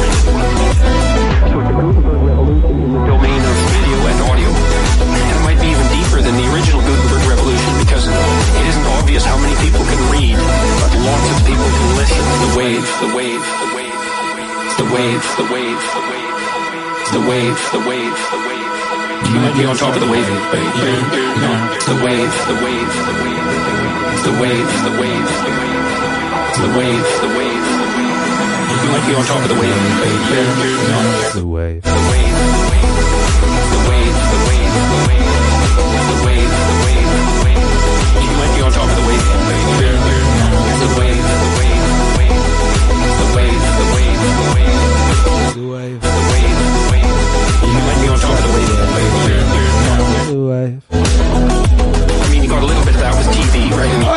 [15.22, 16.42] Wave, the wave, the wave,
[17.14, 18.66] the wave, the wave, the wave.
[19.32, 20.26] You might be on top of the wave.
[20.26, 20.74] Wave,
[21.86, 23.52] the wave, the wave, the wave,
[24.26, 25.30] the wave, the wave,
[26.58, 27.66] the wave, the wave.
[28.82, 29.78] You might be on top of the wave.
[31.34, 31.84] The wave.
[31.84, 32.38] The wave, the wave,
[33.72, 34.98] the wave, the wave,
[36.02, 37.62] the wave, the wave, the wave.
[38.26, 39.26] You might be on top of the wave.
[39.48, 39.81] Wave, the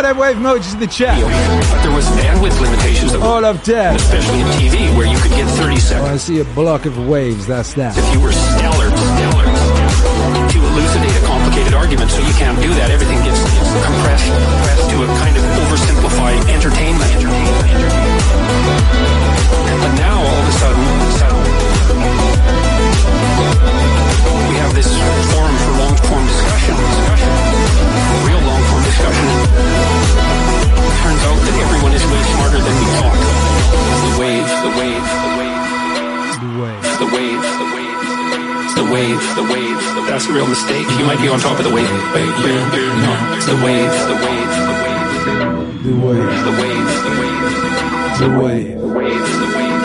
[0.05, 1.17] Oh, that wave emojis in the chat.
[1.17, 3.97] But there was bandwidth limitations that All of death.
[3.97, 6.09] especially in TV, where you could get 30 Oh, seconds.
[6.11, 7.47] I see a block of waves.
[7.47, 7.97] That's that.
[7.97, 9.49] if you were stellar, stellar,
[10.53, 12.11] to elucidate a complicated argument.
[12.11, 12.91] So you can't do that.
[12.91, 13.41] Everything gets
[13.81, 17.24] compressed, compressed to a kind of oversimplified entertainment.
[38.95, 39.81] Wave, the wave.
[40.07, 40.87] That's a real mistake.
[40.99, 41.91] You might be on top of the wave.
[41.91, 42.71] The wave,
[43.51, 44.55] the wave, the wave,
[45.83, 46.31] The wave.
[46.47, 47.43] the wave, the wave,
[48.23, 48.79] The wave.
[48.79, 49.83] the wave, the wave.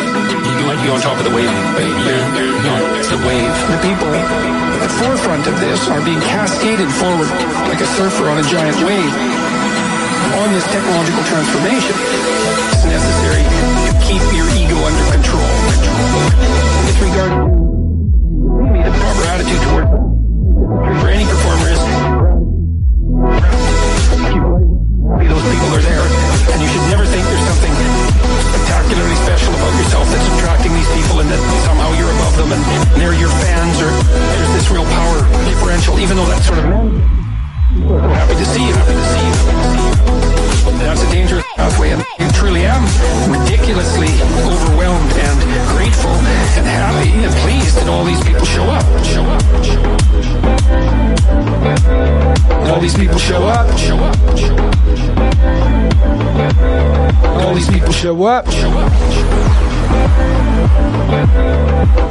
[0.62, 1.50] You might be on top of the wave.
[3.10, 3.54] The wave.
[3.74, 7.30] The people at the forefront of this are being cascaded forward
[7.66, 9.14] like a surfer on a giant wave
[10.38, 11.96] on this technological transformation.
[12.78, 15.50] It's necessary to keep your ego under control.
[16.86, 17.34] This regard,
[18.90, 19.86] the proper attitude toward
[21.00, 21.80] for any performer is
[25.30, 26.06] those people are there,
[26.50, 27.74] and you should never think there's something
[28.50, 32.62] spectacularly special about yourself that's attracting these people, and that somehow you're above them, and
[32.98, 38.34] they're your fans, or there's this real power differential, even though that's sort of happy
[38.36, 39.19] to see happy to see.
[40.90, 42.82] That's a dangerous pathway, and you truly am
[43.30, 44.08] ridiculously
[44.42, 45.40] overwhelmed and
[45.70, 48.84] grateful and happy and pleased that all these people show up.
[49.06, 49.40] Show up.
[49.64, 50.02] Show up.
[52.72, 53.78] All these people show up.
[53.78, 54.16] Show up.
[54.36, 54.76] Show up.
[57.38, 58.50] All these people show up.
[58.50, 58.92] Show up.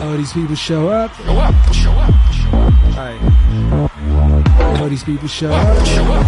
[0.05, 1.13] All these people show up.
[1.17, 1.75] Show up.
[1.75, 2.18] Show up.
[4.89, 5.87] All these people show up.
[5.87, 6.25] Show up.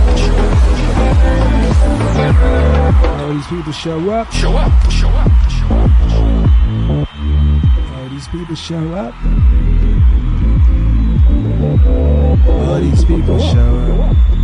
[3.19, 4.31] All these people show up.
[4.33, 4.91] Show up.
[4.91, 5.31] Show up.
[5.49, 5.91] Show up.
[7.97, 9.15] All these people show up.
[12.47, 14.40] All these people show up.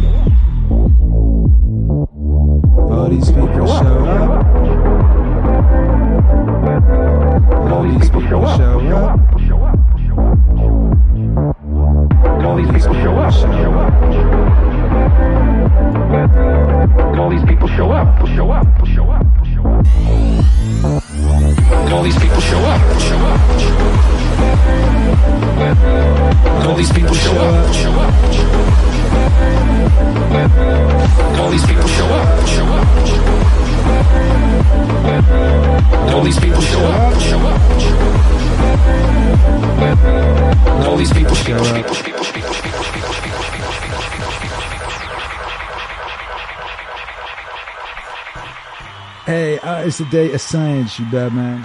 [49.87, 51.61] It's the day of science, you bad man.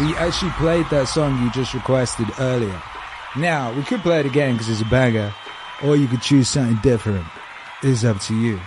[0.00, 2.82] We actually played that song you just requested earlier.
[3.36, 5.34] Now, we could play it again because it's a banger,
[5.84, 7.26] or you could choose something different.
[7.82, 8.58] It's up to you.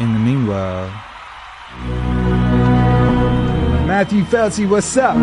[0.00, 0.88] In the meanwhile,
[3.86, 5.14] Matthew Felty, what's up?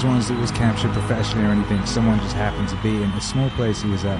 [0.00, 1.84] Those ones that was captured professionally or anything.
[1.84, 4.18] Someone just happened to be in a small place he was at.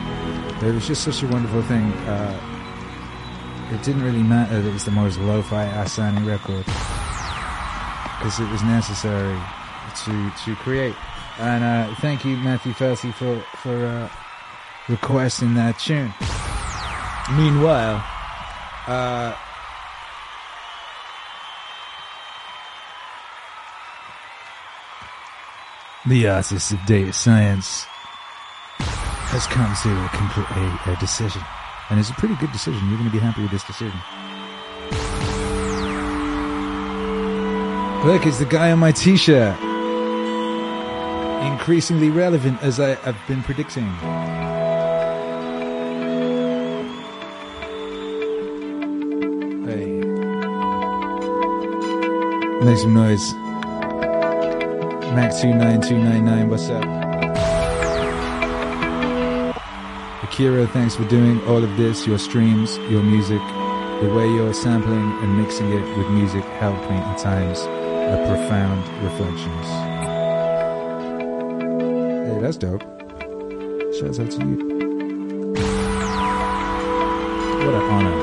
[0.62, 1.92] It was just such a wonderful thing.
[2.04, 2.38] Uh,
[3.72, 8.62] it didn't really matter that it was the most lo-fi ass record because it was
[8.62, 9.38] necessary
[10.04, 10.94] to to create.
[11.38, 14.08] And uh, thank you, Matthew Felty, for for uh,
[14.88, 16.12] requesting that tune.
[17.34, 18.04] Meanwhile,
[18.86, 19.34] uh,
[26.10, 27.84] the artist of data science
[29.30, 31.40] has come to a, a, a decision,
[31.88, 32.80] and it's a pretty good decision.
[32.88, 33.96] You're going to be happy with this decision.
[38.04, 39.56] Look, it's the guy on my t-shirt.
[41.52, 43.86] Increasingly relevant as I have been predicting.
[49.64, 49.86] Hey.
[52.64, 53.49] Make some noise.
[55.10, 56.84] Max29299, what's up?
[60.22, 63.40] Akira, thanks for doing all of this, your streams, your music,
[64.02, 68.86] the way you're sampling and mixing it with music helped me at times of profound
[69.02, 69.66] reflections.
[72.28, 72.82] Hey, that's dope.
[73.98, 74.56] Shouts out to you.
[77.58, 78.19] What an honor.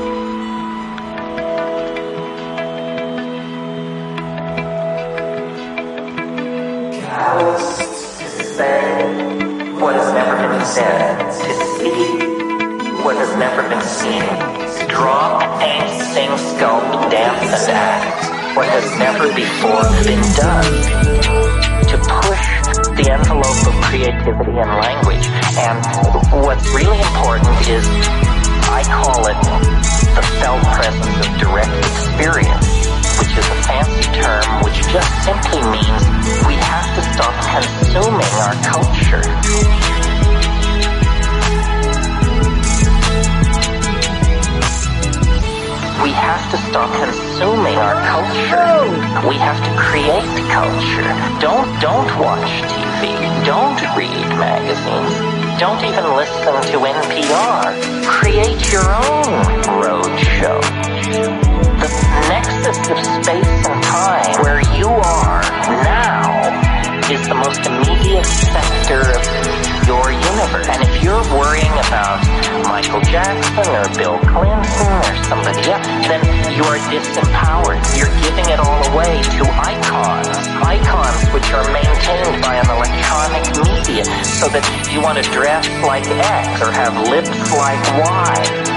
[84.97, 88.76] You want to dress like X or have lips like Y.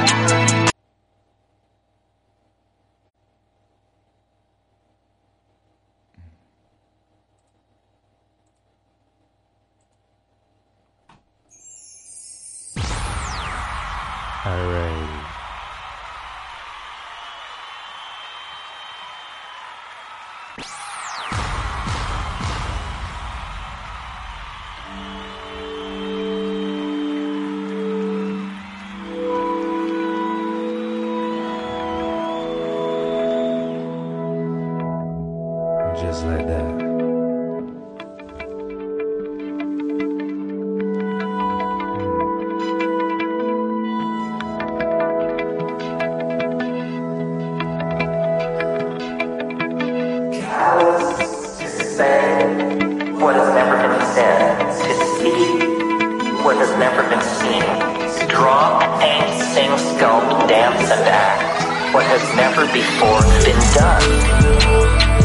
[62.40, 64.08] never before been done,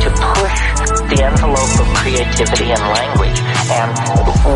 [0.04, 0.60] to push
[1.08, 3.40] the envelope of creativity and language.
[3.72, 3.90] And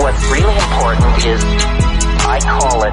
[0.04, 1.40] what's really important is,
[2.28, 2.92] I call it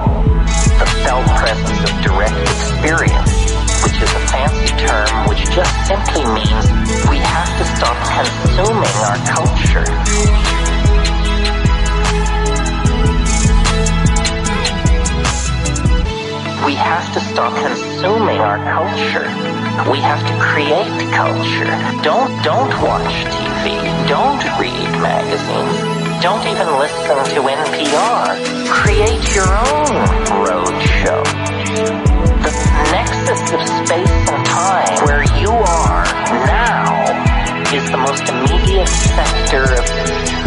[0.79, 3.47] the felt presence of direct experience
[3.83, 6.67] which is a fancy term which just simply means
[7.11, 9.87] we have to stop consuming our culture.
[16.67, 19.46] We have to stop consuming our culture.
[19.85, 21.71] We have to create culture.
[22.03, 23.77] Don't don't watch TV.
[24.09, 26.23] Don't read magazines.
[26.23, 28.69] Don't even listen to NPR.
[28.69, 29.93] Create your own
[30.45, 31.23] road show
[32.47, 32.53] the
[32.93, 36.05] nexus of space and time where you are
[36.47, 37.26] now
[37.77, 39.85] is the most immediate sector of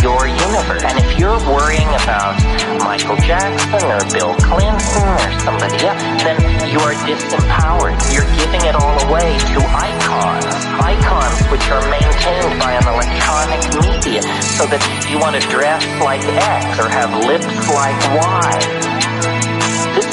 [0.02, 0.82] your universe.
[0.82, 2.34] And if you're worrying about
[2.82, 7.94] Michael Jackson or Bill Clinton or somebody else, then you are disempowered.
[8.10, 10.50] You're giving it all away to icons.
[10.82, 14.26] Icons which are maintained by an electronic media
[14.58, 19.49] so that you want to dress like X or have lips like Y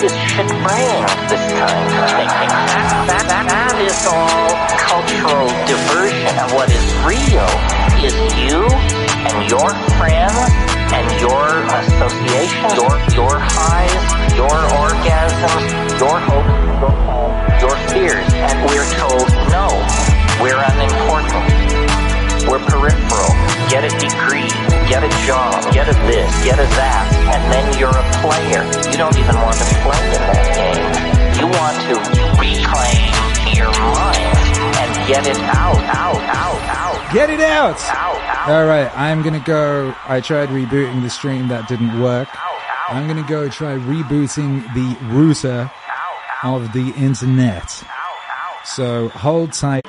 [0.01, 1.03] this shit brain,
[1.33, 2.53] this time thinking.
[2.53, 6.37] That, that, that, that is all cultural diversion.
[6.37, 7.49] And what is real
[8.05, 8.13] is
[8.45, 8.61] you
[9.25, 10.37] and your friends
[10.93, 14.05] and your association, your, your highs,
[14.37, 16.93] your orgasms, your hopes, your,
[17.65, 18.29] your fears.
[18.37, 19.73] And we're told, no,
[20.45, 22.16] we're unimportant.
[22.87, 23.35] Peripheral.
[23.67, 24.47] Get a degree,
[24.87, 28.63] get a job, get a this, get a that, and then you're a player.
[28.93, 30.87] You don't even want to play in that game.
[31.35, 31.99] You want to
[32.39, 33.11] reclaim
[33.59, 34.39] your mind
[34.79, 37.13] and get it out, out, out, out.
[37.13, 37.83] Get it out!
[38.47, 39.93] All right, I'm gonna go.
[40.07, 42.29] I tried rebooting the stream, that didn't work.
[42.89, 45.69] I'm gonna go try rebooting the router
[46.45, 47.83] of the internet.
[48.65, 49.86] So hold tight.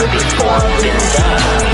[0.00, 1.69] Has never before been done.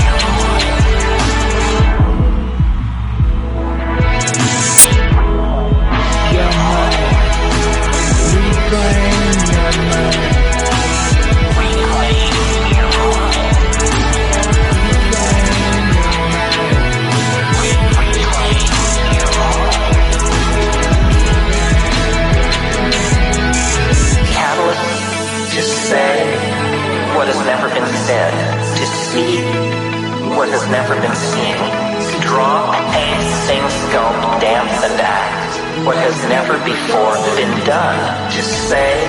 [35.87, 39.07] What has never before been done, to say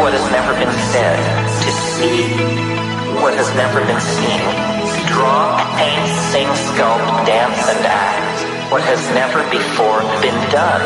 [0.00, 1.20] what has never been said,
[1.60, 2.32] to see
[3.20, 4.40] what has never been seen,
[5.12, 10.80] draw, paint, sing, sculpt, dance, and act what has never before been done.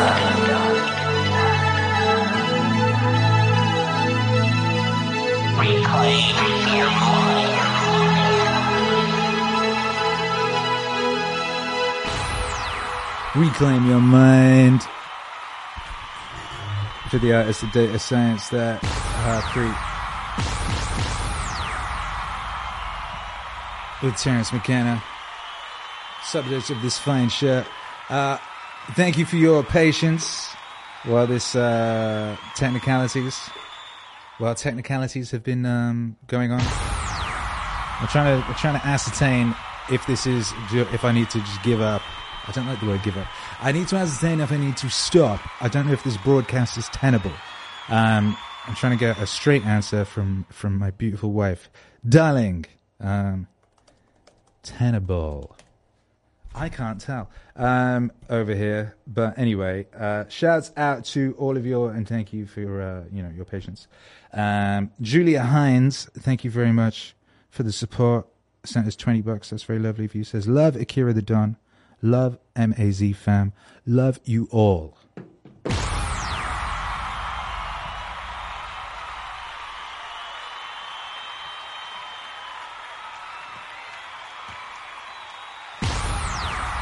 [5.55, 6.35] Reclaim
[6.75, 7.47] your mind.
[13.37, 14.85] Reclaim your mind.
[17.17, 19.73] For the artist of data science, that uh, Creek.
[24.03, 25.01] With Terence McKenna,
[26.21, 27.65] subject of this fine shirt.
[28.09, 28.37] Uh,
[28.91, 30.53] thank you for your patience
[31.05, 33.35] while this uh, technicalities,
[34.37, 36.61] while technicalities have been um, going on.
[36.61, 39.55] I'm trying to, I'm trying to ascertain
[39.91, 42.03] if this is, if I need to just give up.
[42.47, 43.27] I don't like the word give up.
[43.59, 45.41] I need to ascertain if I need to stop.
[45.61, 47.33] I don't know if this broadcast is tenable.
[47.89, 51.69] Um, I'm trying to get a straight answer from, from my beautiful wife.
[52.07, 52.65] Darling,
[52.99, 53.47] um,
[54.63, 55.55] tenable.
[56.55, 61.85] I can't tell um, over here, but anyway, uh, shouts out to all of you
[61.85, 63.87] and thank you for your, uh, you know, your patience.
[64.33, 67.15] Um, Julia Hines, thank you very much
[67.49, 68.27] for the support.
[68.63, 69.51] Sent us twenty bucks.
[69.51, 70.23] That's very lovely of you.
[70.23, 71.57] Says love Akira the Don,
[72.01, 73.53] love Maz fam,
[73.85, 74.97] love you all.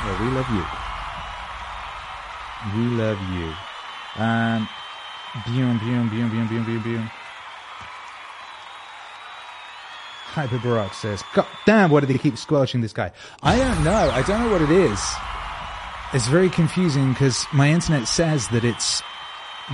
[0.05, 0.63] Well, we love you.
[2.75, 3.53] We love you.
[4.21, 4.69] Um,
[5.47, 7.11] boom, boom, boom, boom, boom, boom, boom.
[10.35, 13.13] Hyper Barack says, God damn, why do they keep squelching this guy?
[13.41, 14.09] I don't know.
[14.11, 14.99] I don't know what it is.
[16.13, 19.01] It's very confusing because my internet says that it's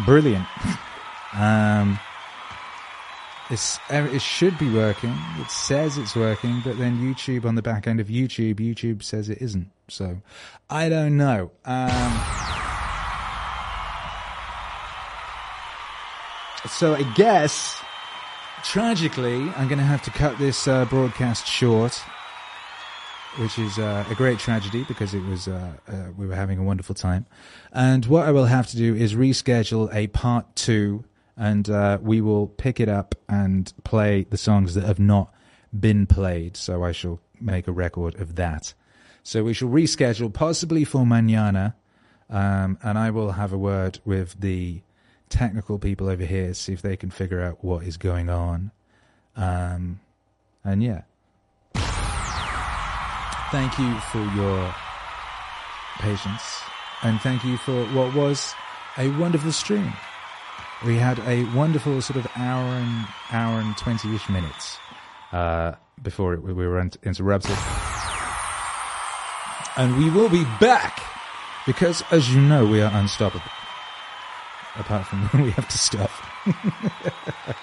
[0.05, 0.45] brilliant.
[1.33, 1.99] um,
[3.49, 5.15] it's, it should be working.
[5.39, 9.29] It says it's working, but then YouTube on the back end of YouTube, YouTube says
[9.29, 9.71] it isn't.
[9.88, 10.21] So
[10.69, 11.49] I don't know.
[11.65, 12.21] Um,
[16.69, 17.81] so I guess,
[18.63, 22.01] tragically, I'm going to have to cut this uh, broadcast short,
[23.38, 26.63] which is uh, a great tragedy because it was uh, uh, we were having a
[26.63, 27.25] wonderful time.
[27.71, 31.03] And what I will have to do is reschedule a part two,
[31.35, 35.33] and uh, we will pick it up and play the songs that have not
[35.77, 36.57] been played.
[36.57, 38.73] So I shall make a record of that.
[39.23, 41.75] So we shall reschedule, possibly for mañana,
[42.29, 44.81] um, and I will have a word with the
[45.31, 48.71] technical people over here, see if they can figure out what is going on.
[49.35, 49.99] Um,
[50.63, 51.01] and yeah.
[53.51, 54.73] Thank you for your
[55.99, 56.61] patience,
[57.03, 58.53] and thank you for what was
[58.97, 59.91] a wonderful stream.
[60.85, 64.77] We had a wonderful sort of hour and hour and twenty ish minutes
[65.33, 67.57] uh, before we were interrupted,
[69.75, 71.01] and we will be back
[71.65, 73.51] because, as you know, we are unstoppable.
[74.77, 76.11] Apart from when we have to stop.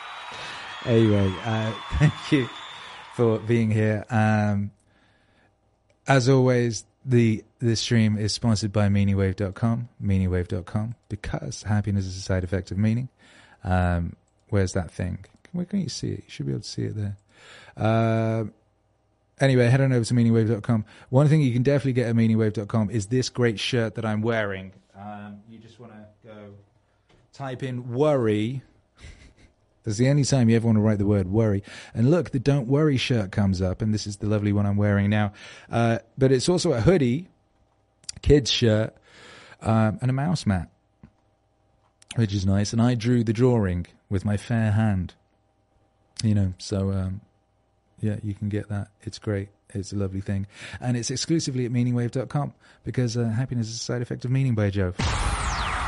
[0.85, 2.49] anyway, uh, thank you
[3.15, 4.05] for being here.
[4.11, 4.71] Um,
[6.07, 12.45] as always, the the stream is sponsored by meaningwave.com, meaningwave.com, because happiness is a side
[12.45, 13.09] effect of meaning.
[13.65, 14.15] Um,
[14.51, 15.25] where's that thing?
[15.53, 16.19] Where can you see it?
[16.19, 17.17] You should be able to see it there.
[17.77, 18.45] Uh,
[19.41, 20.85] anyway, head on over to meaningwave.com.
[21.11, 24.73] One thing you can definitely get at meaningwave.com is this great shirt that I'm wearing.
[24.97, 26.55] Um, you just want to go
[27.39, 28.63] type in worry.
[29.85, 31.63] That's the only time you ever want to write the word worry.
[31.95, 34.77] And look, the Don't Worry shirt comes up, and this is the lovely one I'm
[34.77, 35.33] wearing now.
[35.71, 37.29] Uh, but it's also a hoodie,
[38.23, 38.95] kids shirt,
[39.63, 40.69] um, and a mouse mat,
[42.17, 42.73] which is nice.
[42.73, 45.15] And I drew the drawing with my fair hand.
[46.25, 47.21] You know, so um,
[48.01, 48.89] yeah, you can get that.
[49.03, 49.49] It's great.
[49.73, 50.49] It's a lovely thing.
[50.81, 52.53] And it's exclusively at meaningwave.com
[52.85, 54.93] because uh, happiness is a side effect of meaning by Joe.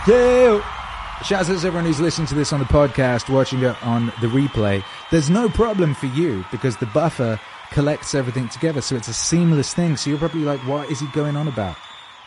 [0.07, 0.87] Yeah.
[1.23, 4.27] Shouts out to everyone who's listening to this on the podcast, watching it on the
[4.27, 4.83] replay.
[5.11, 7.39] There's no problem for you because the buffer
[7.71, 9.99] collects everything together, so it's a seamless thing.
[9.99, 11.77] So you're probably like, what is he going on about?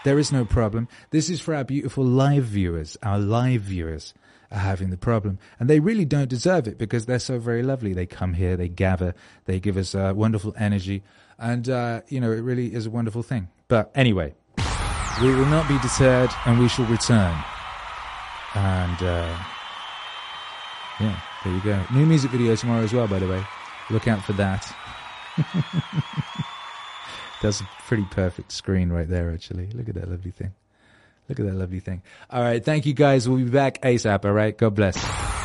[0.03, 0.87] There is no problem.
[1.09, 2.95] This is for our beautiful live viewers.
[3.01, 4.13] Our live viewers
[4.51, 5.39] are having the problem.
[5.59, 7.93] And they really don't deserve it because they're so very lovely.
[7.93, 9.15] They come here, they gather,
[9.45, 11.01] they give us uh, wonderful energy.
[11.39, 13.49] And, uh, you know, it really is a wonderful thing.
[13.67, 14.35] But anyway,
[15.19, 17.35] we will not be deterred and we shall return.
[18.55, 19.37] And uh,
[20.99, 21.83] yeah, there you go.
[21.93, 23.43] New music video tomorrow as well, by the way.
[23.89, 24.73] Look out for that.
[27.41, 29.67] That's a pretty perfect screen right there, actually.
[29.73, 30.53] Look at that lovely thing.
[31.27, 32.01] Look at that lovely thing.
[32.29, 32.63] All right.
[32.63, 33.27] Thank you guys.
[33.27, 34.25] We'll be back ASAP.
[34.25, 34.57] All right.
[34.57, 35.42] God bless.